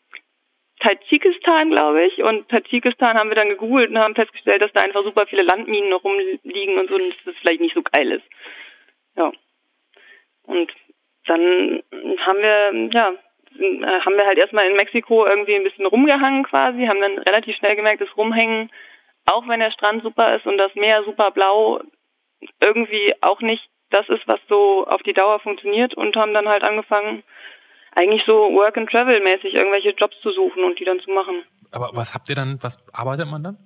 [0.80, 2.22] Tadschikistan, glaube ich.
[2.22, 5.90] Und Tadschikistan haben wir dann gegoogelt und haben festgestellt, dass da einfach super viele Landminen
[5.90, 8.24] noch rumliegen und so, und das vielleicht nicht so geil ist.
[9.16, 9.32] Ja.
[10.42, 10.72] Und
[11.26, 11.82] dann
[12.24, 13.14] haben wir, ja,
[13.58, 17.76] haben wir halt erstmal in Mexiko irgendwie ein bisschen rumgehangen quasi, haben dann relativ schnell
[17.76, 18.70] gemerkt, dass Rumhängen,
[19.30, 21.80] auch wenn der Strand super ist und das Meer super blau,
[22.60, 26.64] irgendwie auch nicht das ist, was so auf die Dauer funktioniert und haben dann halt
[26.64, 27.22] angefangen,
[27.94, 31.44] eigentlich so Work and Travel mäßig irgendwelche Jobs zu suchen und die dann zu machen.
[31.72, 33.56] Aber was habt ihr dann, was arbeitet man dann?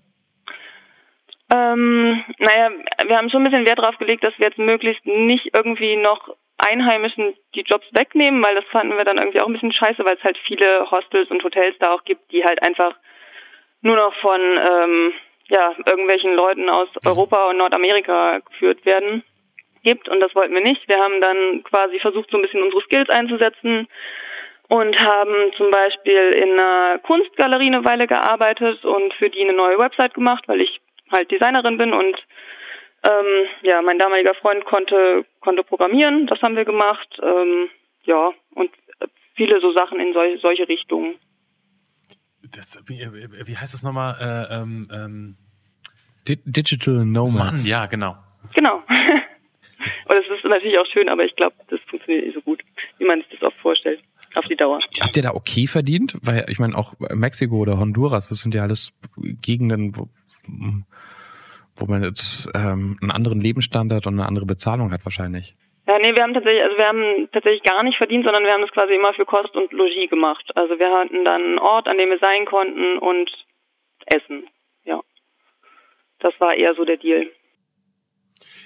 [1.53, 2.71] Ähm, naja,
[3.07, 6.37] wir haben schon ein bisschen Wert darauf gelegt, dass wir jetzt möglichst nicht irgendwie noch
[6.67, 10.17] Einheimischen die Jobs wegnehmen, weil das fanden wir dann irgendwie auch ein bisschen scheiße, weil
[10.17, 12.95] es halt viele Hostels und Hotels da auch gibt, die halt einfach
[13.83, 15.13] nur noch von ähm,
[15.49, 19.25] ja, irgendwelchen Leuten aus Europa und Nordamerika geführt werden
[19.83, 20.87] gibt und das wollten wir nicht.
[20.89, 23.89] Wir haben dann quasi versucht, so ein bisschen unsere Skills einzusetzen
[24.69, 29.79] und haben zum Beispiel in einer Kunstgalerie eine Weile gearbeitet und für die eine neue
[29.79, 30.81] Website gemacht, weil ich
[31.11, 32.17] halt Designerin bin und
[33.03, 37.69] ähm, ja, mein damaliger Freund konnte konnte programmieren, das haben wir gemacht, ähm,
[38.05, 38.71] ja und
[39.35, 41.15] viele so Sachen in sol solche Richtungen.
[42.55, 43.01] Das, wie,
[43.47, 44.17] wie heißt das nochmal?
[44.21, 45.37] Äh, ähm, ähm,
[46.29, 47.67] Di Digital Mann, Nomads.
[47.67, 48.17] ja, genau.
[48.55, 48.77] Genau.
[50.09, 52.63] und es ist natürlich auch schön, aber ich glaube, das funktioniert nicht so gut,
[52.99, 54.01] wie man sich das oft vorstellt,
[54.35, 54.81] auf die Dauer.
[55.01, 56.19] Habt ihr da okay verdient?
[56.23, 60.09] Weil ich meine, auch Mexiko oder Honduras, das sind ja alles Gegenden, wo,
[61.77, 65.55] wo man jetzt ähm, einen anderen Lebensstandard und eine andere Bezahlung hat wahrscheinlich.
[65.87, 68.61] Ja, nee, wir haben tatsächlich, also wir haben tatsächlich gar nicht verdient, sondern wir haben
[68.61, 70.45] das quasi immer für Kost und Logis gemacht.
[70.55, 73.29] Also wir hatten dann einen Ort, an dem wir sein konnten und
[74.07, 74.47] Essen.
[74.85, 75.01] Ja.
[76.21, 77.27] Das war eher so der Deal.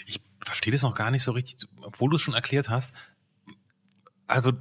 [0.07, 2.93] Ich verstehe das noch gar nicht so richtig, obwohl du es schon erklärt hast.
[4.27, 4.53] Also,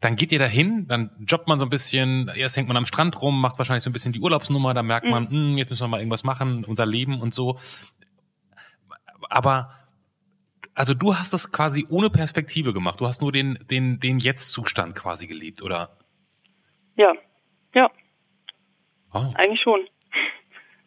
[0.00, 3.20] dann geht ihr dahin, dann jobbt man so ein bisschen, erst hängt man am Strand
[3.20, 5.88] rum, macht wahrscheinlich so ein bisschen die Urlaubsnummer, da merkt man, hm, jetzt müssen wir
[5.88, 7.58] mal irgendwas machen, unser Leben und so.
[9.28, 9.74] Aber,
[10.74, 13.00] also du hast das quasi ohne Perspektive gemacht.
[13.00, 15.96] Du hast nur den, den, den Jetzt-Zustand quasi gelebt, oder?
[16.96, 17.12] Ja.
[17.74, 17.90] Ja,
[19.12, 19.32] Oh.
[19.34, 19.80] eigentlich schon.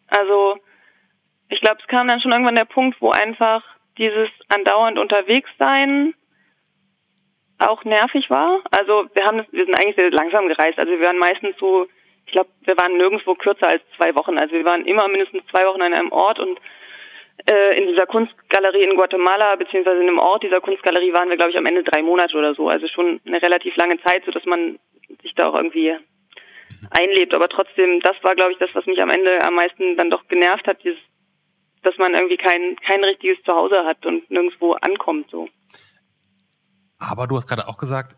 [0.06, 0.56] Also,
[1.48, 3.62] ich glaube, es kam dann schon irgendwann der Punkt, wo einfach
[3.98, 6.14] dieses andauernd unterwegs sein
[7.68, 8.60] auch nervig war.
[8.70, 10.78] Also wir haben wir sind eigentlich sehr langsam gereist.
[10.78, 11.86] Also wir waren meistens so,
[12.26, 14.38] ich glaube, wir waren nirgendwo kürzer als zwei Wochen.
[14.38, 16.58] Also wir waren immer mindestens zwei Wochen an einem Ort und
[17.50, 21.50] äh, in dieser Kunstgalerie in Guatemala beziehungsweise in einem Ort dieser Kunstgalerie waren wir, glaube
[21.50, 22.68] ich, am Ende drei Monate oder so.
[22.68, 24.78] Also schon eine relativ lange Zeit, so dass man
[25.22, 25.96] sich da auch irgendwie
[26.90, 27.34] einlebt.
[27.34, 30.26] Aber trotzdem, das war, glaube ich, das, was mich am Ende am meisten dann doch
[30.28, 30.98] genervt hat, dieses,
[31.82, 35.30] dass man irgendwie kein, kein richtiges Zuhause hat und nirgendwo ankommt.
[35.30, 35.48] So.
[37.02, 38.16] Aber du hast gerade auch gesagt,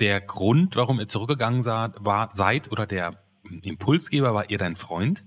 [0.00, 3.22] der Grund, warum ihr zurückgegangen war, seid oder der
[3.62, 5.22] Impulsgeber war ihr dein Freund.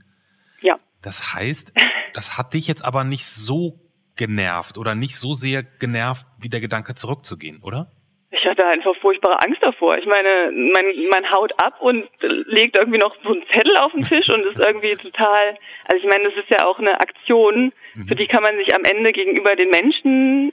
[0.62, 0.80] Ja.
[1.02, 1.74] Das heißt,
[2.14, 3.80] das hat dich jetzt aber nicht so
[4.16, 7.92] genervt oder nicht so sehr genervt, wie der Gedanke zurückzugehen, oder?
[8.32, 9.98] Ich hatte einfach furchtbare Angst davor.
[9.98, 12.06] Ich meine, man, man haut ab und
[12.48, 15.56] legt irgendwie noch so einen Zettel auf den Tisch und ist irgendwie total,
[15.86, 18.08] also ich meine, das ist ja auch eine Aktion, mhm.
[18.08, 20.53] für die kann man sich am Ende gegenüber den Menschen,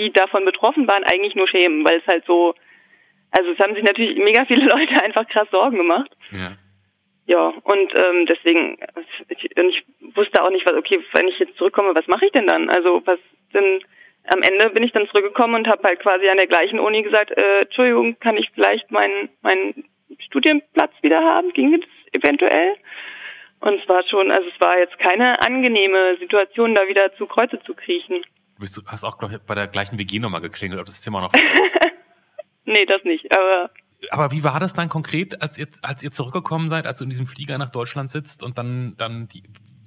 [0.00, 2.54] die davon betroffen waren, eigentlich nur schämen, weil es halt so,
[3.30, 6.10] also es haben sich natürlich mega viele Leute einfach krass Sorgen gemacht.
[6.32, 6.56] Ja.
[7.26, 8.76] Ja, und ähm, deswegen,
[9.28, 9.84] ich, ich
[10.16, 12.68] wusste auch nicht, was, okay, wenn ich jetzt zurückkomme, was mache ich denn dann?
[12.70, 13.20] Also was
[13.54, 13.84] denn,
[14.24, 17.30] am Ende bin ich dann zurückgekommen und habe halt quasi an der gleichen Uni gesagt,
[17.30, 19.84] äh, Entschuldigung, kann ich vielleicht meinen meinen
[20.18, 21.52] Studienplatz wieder haben?
[21.52, 21.88] Ging das
[22.20, 22.74] eventuell?
[23.60, 27.60] Und es war schon, also es war jetzt keine angenehme Situation, da wieder zu Kreuze
[27.62, 28.24] zu kriechen.
[28.60, 31.32] Du hast auch, glaube ich, bei der gleichen WG nochmal geklingelt, ob das Thema noch
[31.62, 31.76] ist.
[32.64, 33.70] nee, das nicht, aber
[34.10, 37.10] aber wie war das dann konkret, als ihr, als ihr zurückgekommen seid, als du in
[37.10, 39.42] diesem Flieger nach Deutschland sitzt und dann, dann die,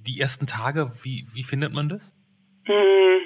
[0.06, 2.14] die ersten Tage, wie, wie findet man das?
[2.66, 3.22] Hm.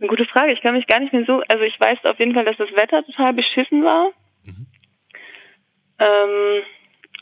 [0.00, 0.52] Eine gute Frage.
[0.52, 2.70] Ich kann mich gar nicht mehr so, also ich weiß auf jeden Fall, dass das
[2.72, 4.12] Wetter total beschissen war.
[4.44, 4.66] Mhm.
[5.98, 6.62] Ähm,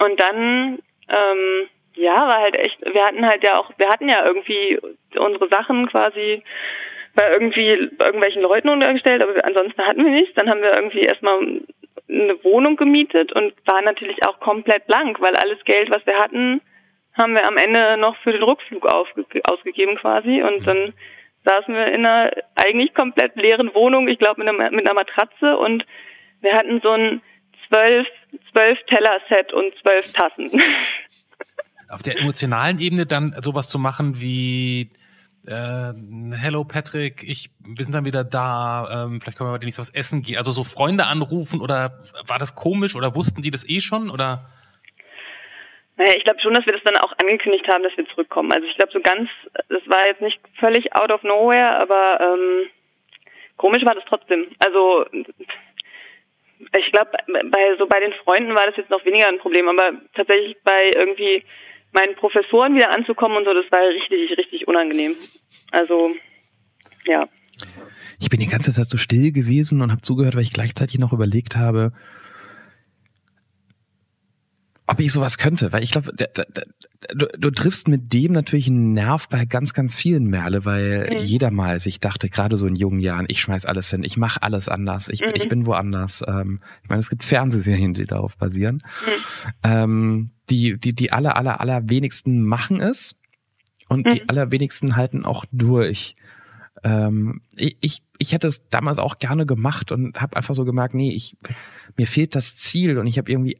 [0.00, 0.78] und dann,
[1.08, 4.78] ähm, ja, war halt echt, wir hatten halt ja auch, wir hatten ja irgendwie
[5.18, 6.42] unsere Sachen quasi
[7.16, 10.34] bei irgendwie irgendwelchen Leuten untergestellt, aber ansonsten hatten wir nichts.
[10.34, 11.38] Dann haben wir irgendwie erstmal
[12.08, 16.60] eine Wohnung gemietet und war natürlich auch komplett blank, weil alles Geld, was wir hatten,
[17.14, 20.64] haben wir am Ende noch für den Rückflug ausgegeben quasi und mhm.
[20.64, 20.92] dann
[21.46, 25.56] saßen wir in einer eigentlich komplett leeren Wohnung, ich glaube mit einer, mit einer Matratze
[25.56, 25.86] und
[26.42, 27.22] wir hatten so ein
[27.68, 28.06] zwölf,
[28.52, 30.62] zwölf Teller-Set und zwölf Tassen.
[31.88, 34.90] Auf der emotionalen Ebene dann sowas zu machen wie
[35.46, 35.92] äh,
[36.36, 39.90] hello Patrick, ich, wir sind dann wieder da, ähm, vielleicht können wir heute nicht was
[39.90, 40.38] essen gehen.
[40.38, 44.50] Also so Freunde anrufen oder war das komisch oder wussten die das eh schon oder?
[45.96, 48.52] Naja, ich glaube schon, dass wir das dann auch angekündigt haben, dass wir zurückkommen.
[48.52, 49.30] Also ich glaube so ganz,
[49.68, 52.68] das war jetzt nicht völlig out of nowhere, aber ähm,
[53.56, 54.46] komisch war das trotzdem.
[54.58, 59.68] Also ich glaube, bei so bei den Freunden war das jetzt noch weniger ein Problem,
[59.68, 61.44] aber tatsächlich bei irgendwie
[61.96, 65.16] meinen Professoren wieder anzukommen und so, das war richtig, richtig unangenehm.
[65.72, 66.10] Also,
[67.06, 67.26] ja.
[68.18, 71.12] Ich bin die ganze Zeit so still gewesen und habe zugehört, weil ich gleichzeitig noch
[71.12, 71.92] überlegt habe,
[74.86, 76.12] ob ich sowas könnte, weil ich glaube,
[77.14, 81.24] du, du triffst mit dem natürlich einen Nerv bei ganz, ganz vielen Merle, weil mhm.
[81.24, 84.42] jeder mal sich dachte, gerade so in jungen Jahren, ich schmeiß alles hin, ich mache
[84.42, 85.32] alles anders, ich, mhm.
[85.34, 86.22] ich bin woanders.
[86.26, 88.76] Ähm, ich meine, es gibt Fernsehserien, die darauf basieren.
[88.76, 89.50] Mhm.
[89.62, 93.16] Ähm, die, die, die aller, aller, aller wenigsten machen es
[93.88, 94.28] und die mhm.
[94.28, 96.16] allerwenigsten halten auch durch.
[96.84, 100.94] Ähm, ich, ich, ich hätte es damals auch gerne gemacht und habe einfach so gemerkt,
[100.94, 101.36] nee, ich,
[101.96, 103.58] mir fehlt das Ziel und ich habe irgendwie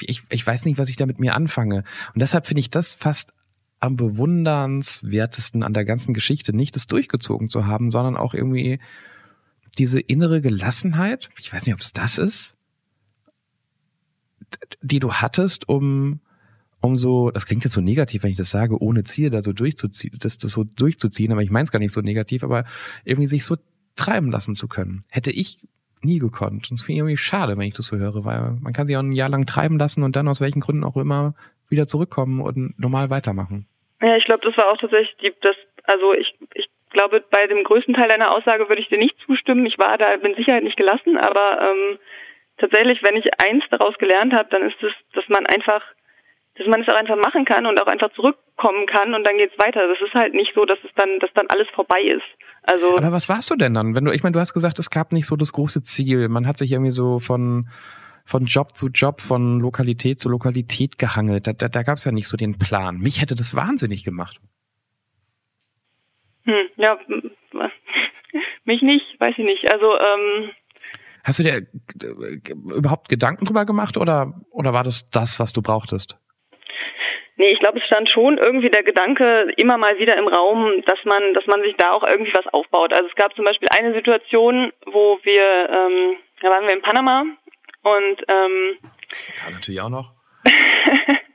[0.00, 1.84] ich, ich weiß nicht, was ich da mit mir anfange.
[2.14, 3.32] Und deshalb finde ich das fast
[3.80, 8.80] am bewundernswertesten an der ganzen Geschichte, nicht das durchgezogen zu haben, sondern auch irgendwie
[9.78, 12.56] diese innere Gelassenheit, ich weiß nicht, ob es das ist,
[14.82, 16.20] die du hattest, um,
[16.80, 19.52] um so, das klingt jetzt so negativ, wenn ich das sage, ohne Ziel da so
[19.52, 22.64] durchzuziehen, das, das so durchzuziehen, aber ich meine es gar nicht so negativ, aber
[23.04, 23.56] irgendwie sich so
[23.94, 25.04] treiben lassen zu können.
[25.08, 25.68] Hätte ich
[26.02, 26.70] nie gekonnt.
[26.70, 28.96] Und es finde ich irgendwie schade, wenn ich das so höre, weil man kann sich
[28.96, 31.34] auch ein Jahr lang treiben lassen und dann aus welchen Gründen auch immer
[31.68, 33.66] wieder zurückkommen und normal weitermachen.
[34.00, 37.64] Ja, ich glaube, das war auch tatsächlich die, das, also ich, ich glaube, bei dem
[37.64, 39.66] größten Teil deiner Aussage würde ich dir nicht zustimmen.
[39.66, 41.98] Ich war da mit Sicherheit nicht gelassen, aber ähm,
[42.58, 45.82] tatsächlich, wenn ich eins daraus gelernt habe, dann ist es, dass man einfach,
[46.56, 49.58] dass man es auch einfach machen kann und auch einfach zurückkommen kann und dann geht's
[49.58, 49.86] weiter.
[49.88, 52.26] Das ist halt nicht so, dass es dann, dass dann alles vorbei ist.
[52.68, 53.94] Also Aber was warst du denn dann?
[53.94, 56.28] Wenn du, ich meine, du hast gesagt, es gab nicht so das große Ziel.
[56.28, 57.68] Man hat sich irgendwie so von
[58.26, 61.46] von Job zu Job, von Lokalität zu Lokalität gehangelt.
[61.46, 62.98] Da, da, da gab es ja nicht so den Plan.
[62.98, 64.38] Mich hätte das wahnsinnig gemacht.
[66.44, 66.98] Hm, ja,
[68.66, 69.72] mich nicht, weiß ich nicht.
[69.72, 70.50] Also ähm,
[71.24, 71.66] Hast du dir
[72.02, 76.18] äh, überhaupt Gedanken drüber gemacht oder, oder war das das, was du brauchtest?
[77.38, 80.98] Nee, ich glaube, es stand schon irgendwie der Gedanke immer mal wieder im Raum, dass
[81.04, 82.92] man, dass man sich da auch irgendwie was aufbaut.
[82.92, 87.24] Also es gab zum Beispiel eine Situation, wo wir, ähm, da waren wir in Panama
[87.82, 88.78] und ähm,
[89.44, 90.12] da natürlich auch noch.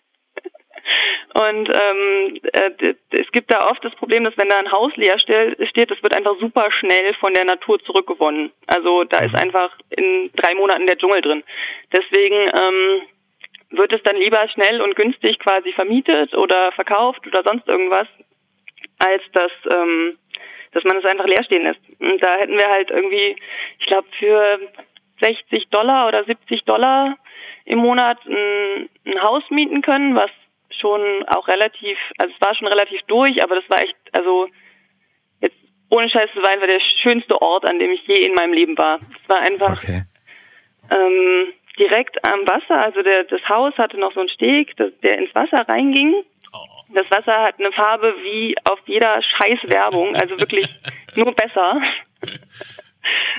[1.35, 5.17] Und ähm, äh, es gibt da oft das Problem, dass wenn da ein Haus leer
[5.17, 8.51] steht, das wird einfach super schnell von der Natur zurückgewonnen.
[8.67, 11.43] Also da ist einfach in drei Monaten der Dschungel drin.
[11.91, 13.01] Deswegen ähm,
[13.73, 18.07] wird es dann lieber schnell und günstig quasi vermietet oder verkauft oder sonst irgendwas,
[18.99, 20.17] als dass ähm,
[20.73, 21.81] dass man es einfach leer stehen lässt.
[21.99, 23.35] Und da hätten wir halt irgendwie,
[23.79, 24.59] ich glaube, für
[25.21, 27.17] 60 Dollar oder 70 Dollar
[27.65, 30.31] im Monat ein, ein Haus mieten können, was
[30.79, 34.47] schon auch relativ, also es war schon relativ durch, aber das war echt, also
[35.41, 35.55] jetzt
[35.89, 38.77] ohne Scheiß, das war einfach der schönste Ort, an dem ich je in meinem Leben
[38.77, 38.99] war.
[39.23, 40.03] Es war einfach okay.
[40.89, 45.17] ähm, direkt am Wasser, also der, das Haus hatte noch so einen Steg, das, der
[45.17, 46.23] ins Wasser reinging.
[46.53, 46.57] Oh.
[46.93, 50.67] Das Wasser hat eine Farbe wie auf jeder Scheißwerbung, also wirklich
[51.15, 51.81] nur besser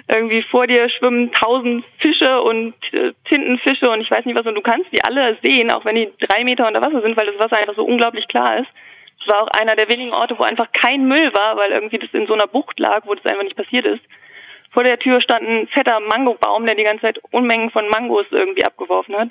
[0.08, 4.54] irgendwie vor dir schwimmen tausend Fische und äh, Tintenfische und ich weiß nicht was und
[4.54, 7.38] du kannst die alle sehen, auch wenn die drei Meter unter Wasser sind, weil das
[7.38, 8.68] Wasser einfach so unglaublich klar ist.
[9.20, 12.10] Es war auch einer der wenigen Orte, wo einfach kein Müll war, weil irgendwie das
[12.12, 14.02] in so einer Bucht lag, wo das einfach nicht passiert ist.
[14.74, 18.64] Vor der Tür stand ein fetter Mangobaum, der die ganze Zeit Unmengen von Mangos irgendwie
[18.64, 19.30] abgeworfen hat.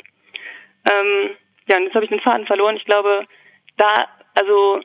[0.90, 1.32] Ähm,
[1.68, 2.78] ja, und jetzt habe ich den Faden verloren.
[2.78, 3.26] Ich glaube,
[3.78, 4.08] da,
[4.40, 4.80] also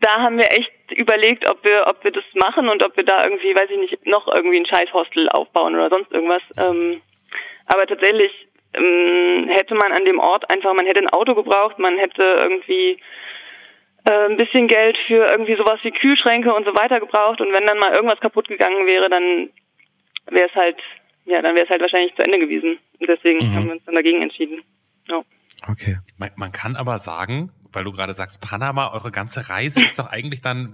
[0.00, 3.24] da haben wir echt überlegt, ob wir, ob wir das machen und ob wir da
[3.24, 6.42] irgendwie, weiß ich nicht, noch irgendwie ein Scheißhostel aufbauen oder sonst irgendwas.
[6.58, 7.00] Ähm,
[7.66, 8.32] aber tatsächlich
[8.74, 13.00] ähm, hätte man an dem Ort einfach, man hätte ein Auto gebraucht, man hätte irgendwie
[14.08, 17.66] äh, ein bisschen Geld für irgendwie sowas wie Kühlschränke und so weiter gebraucht und wenn
[17.66, 19.50] dann mal irgendwas kaputt gegangen wäre, dann
[20.30, 20.76] wäre es halt,
[21.26, 22.78] ja, dann wäre es halt wahrscheinlich zu Ende gewesen.
[22.98, 23.54] Und deswegen mhm.
[23.54, 24.62] haben wir uns dann dagegen entschieden.
[25.08, 25.22] Ja.
[25.68, 25.98] Okay.
[26.16, 30.06] Man, man kann aber sagen, weil du gerade sagst, Panama, eure ganze Reise ist doch
[30.06, 30.72] eigentlich dann,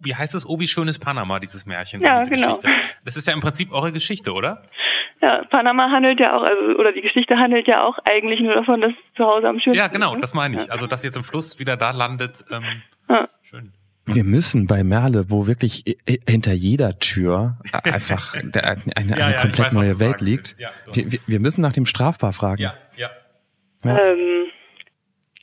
[0.00, 2.54] wie heißt es, oh, wie schön ist Panama, dieses Märchen, ja, diese genau.
[2.54, 2.70] Geschichte.
[3.04, 4.62] Das ist ja im Prinzip eure Geschichte, oder?
[5.22, 8.80] Ja, Panama handelt ja auch, also, oder die Geschichte handelt ja auch eigentlich nur davon,
[8.82, 10.70] dass zu Hause am schönsten Ja, genau, das meine ich.
[10.70, 12.64] Also, dass ihr zum Schluss wieder da landet, ähm,
[13.08, 13.28] ja.
[13.42, 13.72] schön.
[14.04, 15.82] Wir müssen bei Merle, wo wirklich
[16.28, 21.18] hinter jeder Tür einfach eine, eine, ja, ja, komplett weiß, neue Welt liegt, ja, wir,
[21.26, 22.62] wir, müssen nach dem Strafbar fragen.
[22.62, 23.10] Ja, ja.
[23.84, 24.46] Ähm,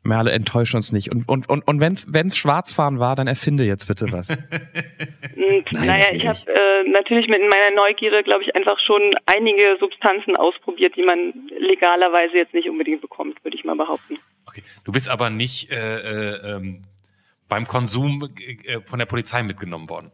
[0.03, 1.11] Merle, enttäusch uns nicht.
[1.11, 4.29] Und, und, und, und wenn es Schwarzfahren war, dann erfinde jetzt bitte was.
[5.35, 10.35] Nein, naja, ich habe äh, natürlich mit meiner Neugierde, glaube ich, einfach schon einige Substanzen
[10.35, 14.19] ausprobiert, die man legalerweise jetzt nicht unbedingt bekommt, würde ich mal behaupten.
[14.45, 16.83] Okay, du bist aber nicht äh, äh, ähm,
[17.47, 18.29] beim Konsum
[18.65, 20.11] äh, von der Polizei mitgenommen worden.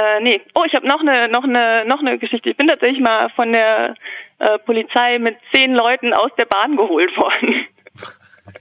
[0.00, 0.40] Äh, nee.
[0.54, 2.50] Oh, ich habe noch eine noch eine noch eine Geschichte.
[2.50, 3.94] Ich bin tatsächlich mal von der
[4.38, 7.66] äh, Polizei mit zehn Leuten aus der Bahn geholt worden.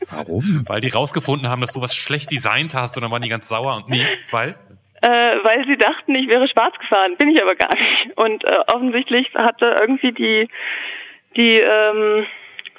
[0.09, 0.63] Warum?
[0.67, 3.47] Weil die rausgefunden haben, dass du was schlecht designt hast und dann waren die ganz
[3.47, 4.55] sauer und nee, weil?
[5.01, 8.17] Äh, weil sie dachten, ich wäre schwarz gefahren, bin ich aber gar nicht.
[8.17, 10.47] Und äh, offensichtlich hatte irgendwie die,
[11.35, 12.27] die, ähm,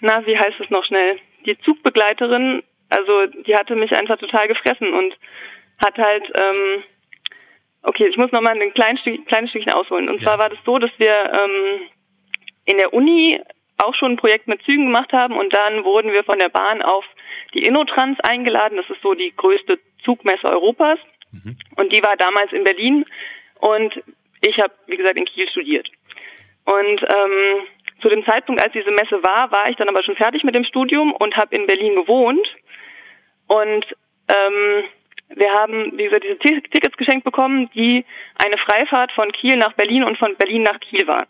[0.01, 4.93] na, wie heißt es noch schnell, die Zugbegleiterin, also die hatte mich einfach total gefressen
[4.93, 5.17] und
[5.85, 6.85] hat halt, ähm,
[7.83, 10.09] okay, ich muss nochmal ein kleines, Stück, kleines Stückchen ausholen.
[10.09, 10.29] Und ja.
[10.29, 11.81] zwar war das so, dass wir ähm,
[12.67, 13.41] in der Uni
[13.83, 16.83] auch schon ein Projekt mit Zügen gemacht haben und dann wurden wir von der Bahn
[16.83, 17.05] auf
[17.55, 18.77] die Innotrans eingeladen.
[18.77, 20.99] Das ist so die größte Zugmesse Europas
[21.33, 21.57] mhm.
[21.77, 23.05] und die war damals in Berlin
[23.61, 24.03] und
[24.45, 25.89] ich habe, wie gesagt, in Kiel studiert.
[26.65, 27.67] Und ähm,
[28.01, 30.65] zu dem Zeitpunkt, als diese Messe war, war ich dann aber schon fertig mit dem
[30.65, 32.47] Studium und habe in Berlin gewohnt
[33.47, 33.87] und
[34.29, 34.85] ähm,
[35.35, 38.05] wir haben, wie gesagt, diese Tickets geschenkt bekommen, die
[38.45, 41.27] eine Freifahrt von Kiel nach Berlin und von Berlin nach Kiel waren.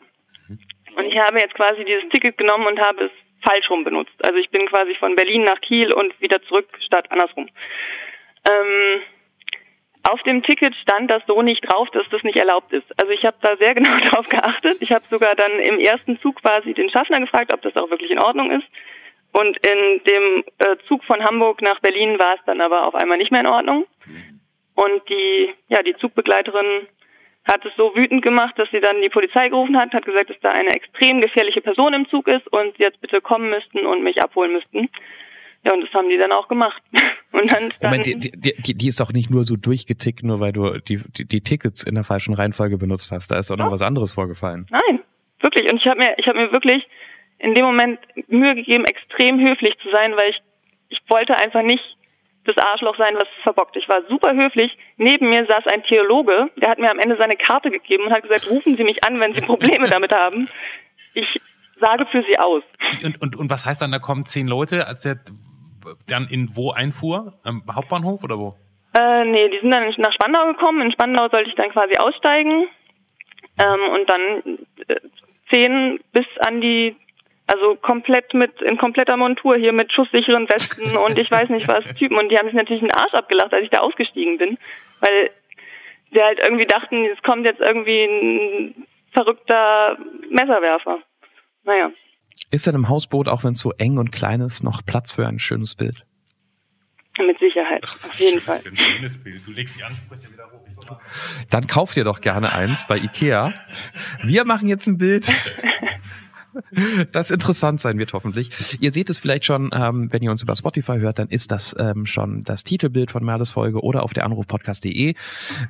[0.97, 3.11] Und ich habe jetzt quasi dieses Ticket genommen und habe es
[3.49, 4.15] falsch rum benutzt.
[4.25, 7.49] Also ich bin quasi von Berlin nach Kiel und wieder zurück statt andersrum.
[8.49, 9.03] Ähm,
[10.09, 12.87] auf dem Ticket stand das so nicht drauf, dass das nicht erlaubt ist.
[13.01, 14.79] Also ich habe da sehr genau drauf geachtet.
[14.81, 18.11] Ich habe sogar dann im ersten Zug quasi den Schaffner gefragt, ob das auch wirklich
[18.11, 18.67] in Ordnung ist.
[19.33, 23.17] Und in dem äh, Zug von Hamburg nach Berlin war es dann aber auf einmal
[23.17, 23.87] nicht mehr in Ordnung.
[24.75, 26.87] Und die, ja, die Zugbegleiterin
[27.45, 30.41] hat es so wütend gemacht, dass sie dann die Polizei gerufen hat, hat gesagt, dass
[30.41, 34.03] da eine extrem gefährliche Person im Zug ist und sie jetzt bitte kommen müssten und
[34.03, 34.89] mich abholen müssten.
[35.65, 36.83] Ja, und das haben die dann auch gemacht.
[37.33, 40.79] Und dann Moment, die, die, die, ist doch nicht nur so durchgetickt, nur weil du
[40.81, 43.31] die, die, die Tickets in der falschen Reihenfolge benutzt hast.
[43.31, 44.67] Da ist doch noch was anderes vorgefallen.
[44.69, 45.01] Nein,
[45.41, 45.71] wirklich.
[45.73, 46.87] Und ich habe mir, ich habe mir wirklich
[47.39, 50.43] in dem Moment Mühe gegeben, extrem höflich zu sein, weil ich,
[50.91, 51.83] ich wollte einfach nicht
[52.45, 53.77] das Arschloch sein, was es verbockt.
[53.77, 54.77] Ich war super höflich.
[54.97, 58.23] Neben mir saß ein Theologe, der hat mir am Ende seine Karte gegeben und hat
[58.23, 60.49] gesagt, rufen Sie mich an, wenn Sie Probleme damit haben.
[61.15, 61.41] Ich
[61.81, 62.63] sage für Sie aus.
[63.05, 65.19] Und, und, und was heißt dann, da kommen zehn Leute, als der
[66.07, 67.35] dann in wo einfuhr?
[67.45, 68.57] Am Hauptbahnhof oder wo?
[68.95, 70.83] Äh, nee, die sind dann nach Spandau gekommen.
[70.83, 72.69] In Spandau sollte ich dann quasi aussteigen.
[73.59, 75.01] Ähm, und dann äh,
[75.51, 76.97] zehn bis an die
[77.47, 81.85] Also komplett mit, in kompletter Montur hier mit schusssicheren Westen und ich weiß nicht was,
[81.97, 82.19] Typen.
[82.19, 84.59] Und die haben sich natürlich einen Arsch abgelacht, als ich da ausgestiegen bin.
[85.01, 85.31] Weil
[86.13, 89.97] sie halt irgendwie dachten, es kommt jetzt irgendwie ein verrückter
[90.31, 90.99] Messerwerfer.
[91.65, 91.91] Naja.
[92.51, 95.27] Ist denn im Hausboot, auch wenn es so eng und klein ist, noch Platz für
[95.27, 96.05] ein schönes Bild?
[97.19, 98.63] Mit Sicherheit, auf jeden Fall.
[98.65, 99.47] Ein schönes Bild.
[99.47, 100.99] Du legst die Ansprüche wieder hoch.
[101.51, 103.53] Dann kauft ihr doch gerne eins bei Ikea.
[104.23, 105.27] Wir machen jetzt ein Bild.
[107.13, 108.79] das interessant sein wird hoffentlich.
[108.81, 111.75] Ihr seht es vielleicht schon, ähm, wenn ihr uns über Spotify hört, dann ist das
[111.79, 115.15] ähm, schon das Titelbild von Merles Folge oder auf der Anrufpodcast.de.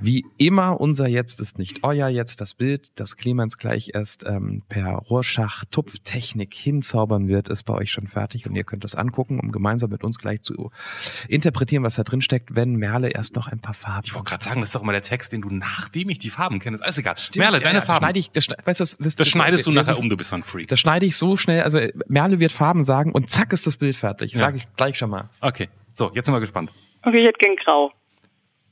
[0.01, 2.41] Wie immer, unser Jetzt ist nicht euer Jetzt.
[2.41, 8.07] Das Bild, das Clemens gleich erst ähm, per Rorschach-Tupftechnik hinzaubern wird, ist bei euch schon
[8.07, 10.70] fertig und ihr könnt das angucken, um gemeinsam mit uns gleich zu
[11.28, 14.03] interpretieren, was da drin steckt, wenn Merle erst noch ein paar Farben.
[14.07, 16.30] Ich wollte gerade sagen, das ist doch immer der Text, den du nachdem ich die
[16.30, 16.78] Farben kenne.
[16.80, 17.16] Alles egal.
[17.37, 18.05] Merle, Ja, deine ja, Farben.
[18.05, 20.37] Schneide ich, das, weißt du, das, das, das schneidest du nachher um, du bist so
[20.37, 20.68] ein Freak.
[20.73, 23.95] Das schneide ich so schnell, also Merle wird Farben sagen und zack ist das Bild
[23.95, 24.33] fertig.
[24.33, 24.39] Ja.
[24.39, 25.29] Sage ich gleich schon mal.
[25.43, 26.73] Okay, so, jetzt sind wir gespannt.
[27.03, 27.93] Okay, ich hätte gern grau.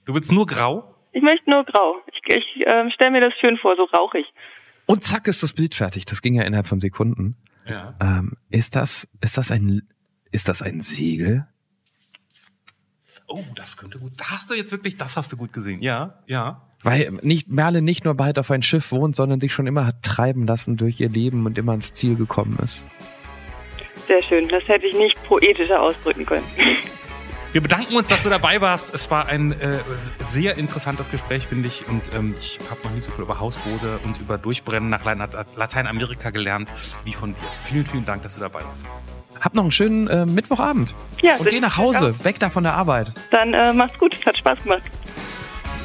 [0.07, 0.95] Du willst nur grau?
[1.13, 1.97] Ich möchte nur grau.
[2.11, 4.25] Ich, ich ähm, stelle mir das schön vor, so rauchig.
[4.87, 6.07] Und zack ist das Bild fertig.
[6.07, 7.37] Das ging ja innerhalb von Sekunden.
[7.67, 7.95] Ja.
[8.01, 9.87] Ähm, ist das, ist das ein,
[10.33, 11.47] ist das ein Segel?
[13.27, 14.13] Oh, das könnte gut.
[14.17, 15.83] Da hast du jetzt wirklich, das hast du gut gesehen.
[15.83, 16.63] Ja, ja.
[16.83, 20.03] Weil nicht, Merle nicht nur bald auf ein Schiff wohnt, sondern sich schon immer hat
[20.03, 22.83] treiben lassen durch ihr Leben und immer ans Ziel gekommen ist.
[24.07, 24.49] Sehr schön.
[24.49, 26.45] Das hätte ich nicht poetischer ausdrücken können.
[27.53, 28.95] Wir bedanken uns, dass du dabei warst.
[28.95, 29.79] Es war ein äh,
[30.25, 31.85] sehr interessantes Gespräch, finde ich.
[31.89, 35.37] Und ähm, ich habe noch nie so viel über Hausboote und über Durchbrennen nach Lat-
[35.57, 36.71] Lateinamerika gelernt
[37.05, 37.41] wie von dir.
[37.65, 38.87] Vielen, vielen Dank, dass du dabei warst.
[39.41, 40.95] Habt noch einen schönen äh, Mittwochabend.
[41.23, 43.13] Ja, Und geh nach Hause, weg da von der Arbeit.
[43.33, 44.25] Dann äh, macht's gut.
[44.25, 44.83] Hat Spaß gemacht.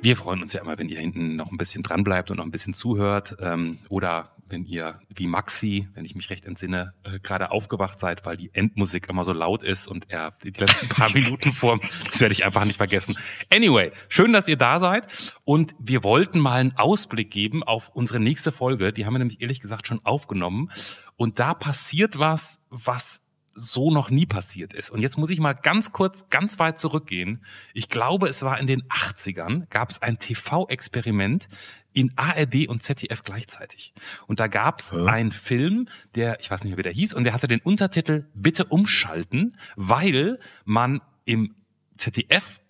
[0.00, 2.44] Wir freuen uns ja immer, wenn ihr hinten noch ein bisschen dran bleibt und noch
[2.44, 3.36] ein bisschen zuhört.
[3.40, 8.24] Ähm, oder wenn ihr wie Maxi, wenn ich mich recht entsinne, äh, gerade aufgewacht seid,
[8.24, 12.20] weil die Endmusik immer so laut ist und er die letzten paar Minuten vor, das
[12.20, 13.16] werde ich einfach nicht vergessen.
[13.52, 15.08] Anyway, schön, dass ihr da seid.
[15.44, 18.92] Und wir wollten mal einen Ausblick geben auf unsere nächste Folge.
[18.92, 20.70] Die haben wir nämlich ehrlich gesagt schon aufgenommen.
[21.16, 23.22] Und da passiert was, was
[23.58, 24.90] so noch nie passiert ist.
[24.90, 27.44] Und jetzt muss ich mal ganz kurz, ganz weit zurückgehen.
[27.74, 31.48] Ich glaube, es war in den 80ern, gab es ein TV-Experiment
[31.92, 33.92] in ARD und ZDF gleichzeitig.
[34.26, 37.24] Und da gab es einen Film, der, ich weiß nicht mehr, wie der hieß, und
[37.24, 41.54] der hatte den Untertitel Bitte umschalten, weil man im
[41.96, 42.60] ZDF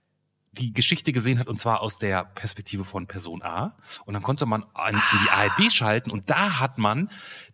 [0.52, 3.76] die Geschichte gesehen hat, und zwar aus der Perspektive von Person A.
[4.04, 7.10] Und dann konnte man an, in die ARD schalten und da hat man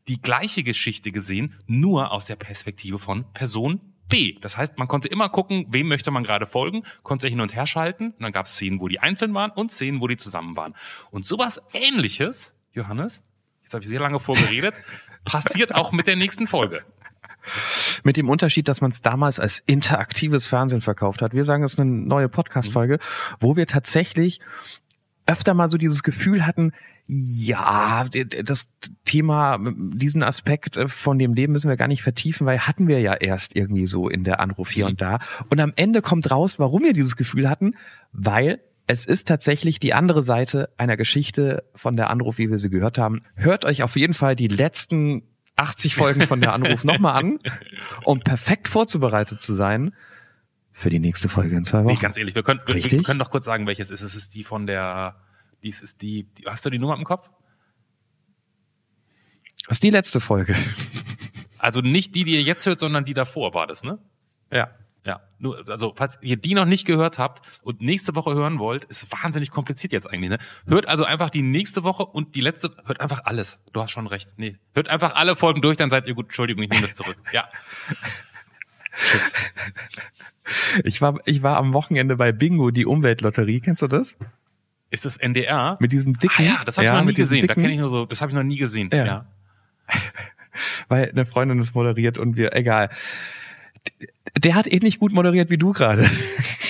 [0.09, 4.39] die gleiche Geschichte gesehen, nur aus der Perspektive von Person B.
[4.41, 7.67] Das heißt, man konnte immer gucken, wem möchte man gerade folgen, konnte hin und her
[7.67, 8.09] schalten.
[8.09, 10.75] Und dann gab es Szenen, wo die einzeln waren und Szenen, wo die zusammen waren.
[11.11, 13.25] Und sowas ähnliches, Johannes,
[13.63, 14.75] jetzt habe ich sehr lange vorgeredet,
[15.25, 16.85] passiert auch mit der nächsten Folge.
[18.05, 21.35] Mit dem Unterschied, dass man es damals als interaktives Fernsehen verkauft hat.
[21.35, 22.99] Wir sagen, es ist eine neue Podcast-Folge,
[23.39, 24.41] wo wir tatsächlich
[25.27, 26.73] öfter mal so dieses Gefühl hatten,
[27.07, 28.05] ja,
[28.45, 28.69] das
[29.05, 33.01] Thema, diesen Aspekt äh, von dem Leben müssen wir gar nicht vertiefen, weil hatten wir
[33.01, 34.91] ja erst irgendwie so in der Anruf hier Mhm.
[34.93, 35.19] und da.
[35.51, 37.75] Und am Ende kommt raus, warum wir dieses Gefühl hatten,
[38.13, 42.71] weil es ist tatsächlich die andere Seite einer Geschichte von der Anruf, wie wir sie
[42.71, 43.21] gehört haben.
[43.35, 45.23] Hört euch auf jeden Fall die letzten
[45.57, 47.39] 80 Folgen von der Anruf nochmal an,
[48.05, 49.95] um perfekt vorzubereitet zu sein
[50.73, 52.01] für die nächste Folge in zwei Nee, Wochen.
[52.01, 54.03] ganz ehrlich, wir können, wir, wir können doch kurz sagen, welches ist.
[54.03, 55.17] Es ist die von der,
[55.65, 57.31] dies ist die, die, hast du die Nummer im Kopf?
[59.67, 60.55] Das ist die letzte Folge.
[61.59, 63.99] Also nicht die, die ihr jetzt hört, sondern die davor war das, ne?
[64.53, 64.69] Ja.
[65.07, 68.85] Ja, nur, also falls ihr die noch nicht gehört habt und nächste Woche hören wollt,
[68.85, 70.31] ist wahnsinnig kompliziert jetzt eigentlich.
[70.31, 70.39] Ne?
[70.67, 73.63] Hört also einfach die nächste Woche und die letzte, hört einfach alles.
[73.75, 74.31] Du hast schon recht.
[74.39, 76.27] Nee, hört einfach alle Folgen durch, dann seid ihr gut.
[76.27, 77.19] Entschuldigung, ich nehme das zurück.
[77.33, 77.49] Ja.
[78.97, 79.35] Tschüss.
[80.85, 83.61] Ich war, ich war am Wochenende bei Bingo, die Umweltlotterie.
[83.61, 84.17] Kennst du das?
[84.91, 85.77] Ist das NDR?
[85.81, 86.35] Mit diesem dicken.
[86.39, 87.41] ah ja, das habe ich noch nie gesehen.
[87.41, 88.91] Da dicken- kenne ich nur so, das habe ich noch nie gesehen.
[88.93, 89.05] Ja.
[89.05, 89.27] ja.
[90.89, 92.91] weil eine Freundin es moderiert und wir, egal.
[94.39, 96.09] Der hat ähnlich gut moderiert wie du gerade.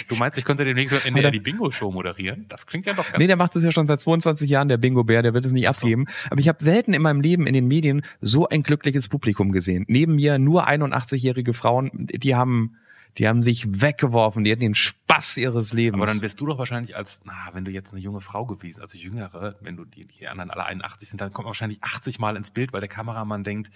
[0.06, 2.44] Du meinst, ich könnte demnächst mit NDR die Bingo-Show moderieren?
[2.50, 4.76] Das klingt ja doch ganz Nee, der macht es ja schon seit 22 Jahren, der
[4.76, 6.06] Bingo-Bär, der wird es nicht abgeben.
[6.28, 9.86] Aber ich habe selten in meinem Leben in den Medien so ein glückliches Publikum gesehen.
[9.88, 12.76] Neben mir nur 81-jährige Frauen, die haben
[13.18, 16.02] Die haben sich weggeworfen, die hatten den Spaß ihres Lebens.
[16.02, 18.82] Aber dann wärst du doch wahrscheinlich als, na, wenn du jetzt eine junge Frau gewesen,
[18.82, 22.36] also jüngere, wenn du die, die anderen alle 81 sind, dann kommt wahrscheinlich 80 Mal
[22.36, 23.70] ins Bild, weil der Kameramann denkt,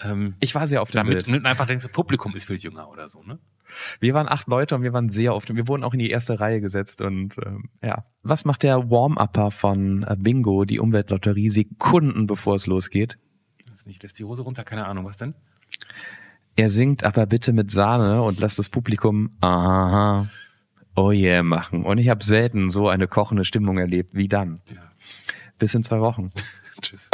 [0.00, 1.46] ähm, ich war sehr oft im damit Bild.
[1.46, 3.38] einfach denkst, das Publikum ist viel jünger oder so, ne?
[4.00, 6.38] Wir waren acht Leute und wir waren sehr oft, wir wurden auch in die erste
[6.40, 8.04] Reihe gesetzt und ähm, ja.
[8.22, 13.18] Was macht der Warm-Upper von äh, Bingo, die Umweltlotterie, Sekunden bevor es losgeht?
[13.70, 15.34] Das nicht, lässt die Hose runter, keine Ahnung, was denn?
[16.56, 20.28] Er singt aber bitte mit Sahne und lässt das Publikum aha,
[20.94, 21.84] oh yeah machen.
[21.84, 24.60] Und ich habe selten so eine kochende Stimmung erlebt wie dann.
[24.72, 24.82] Ja.
[25.58, 26.30] Bis in zwei Wochen.
[26.80, 27.10] Tschüss.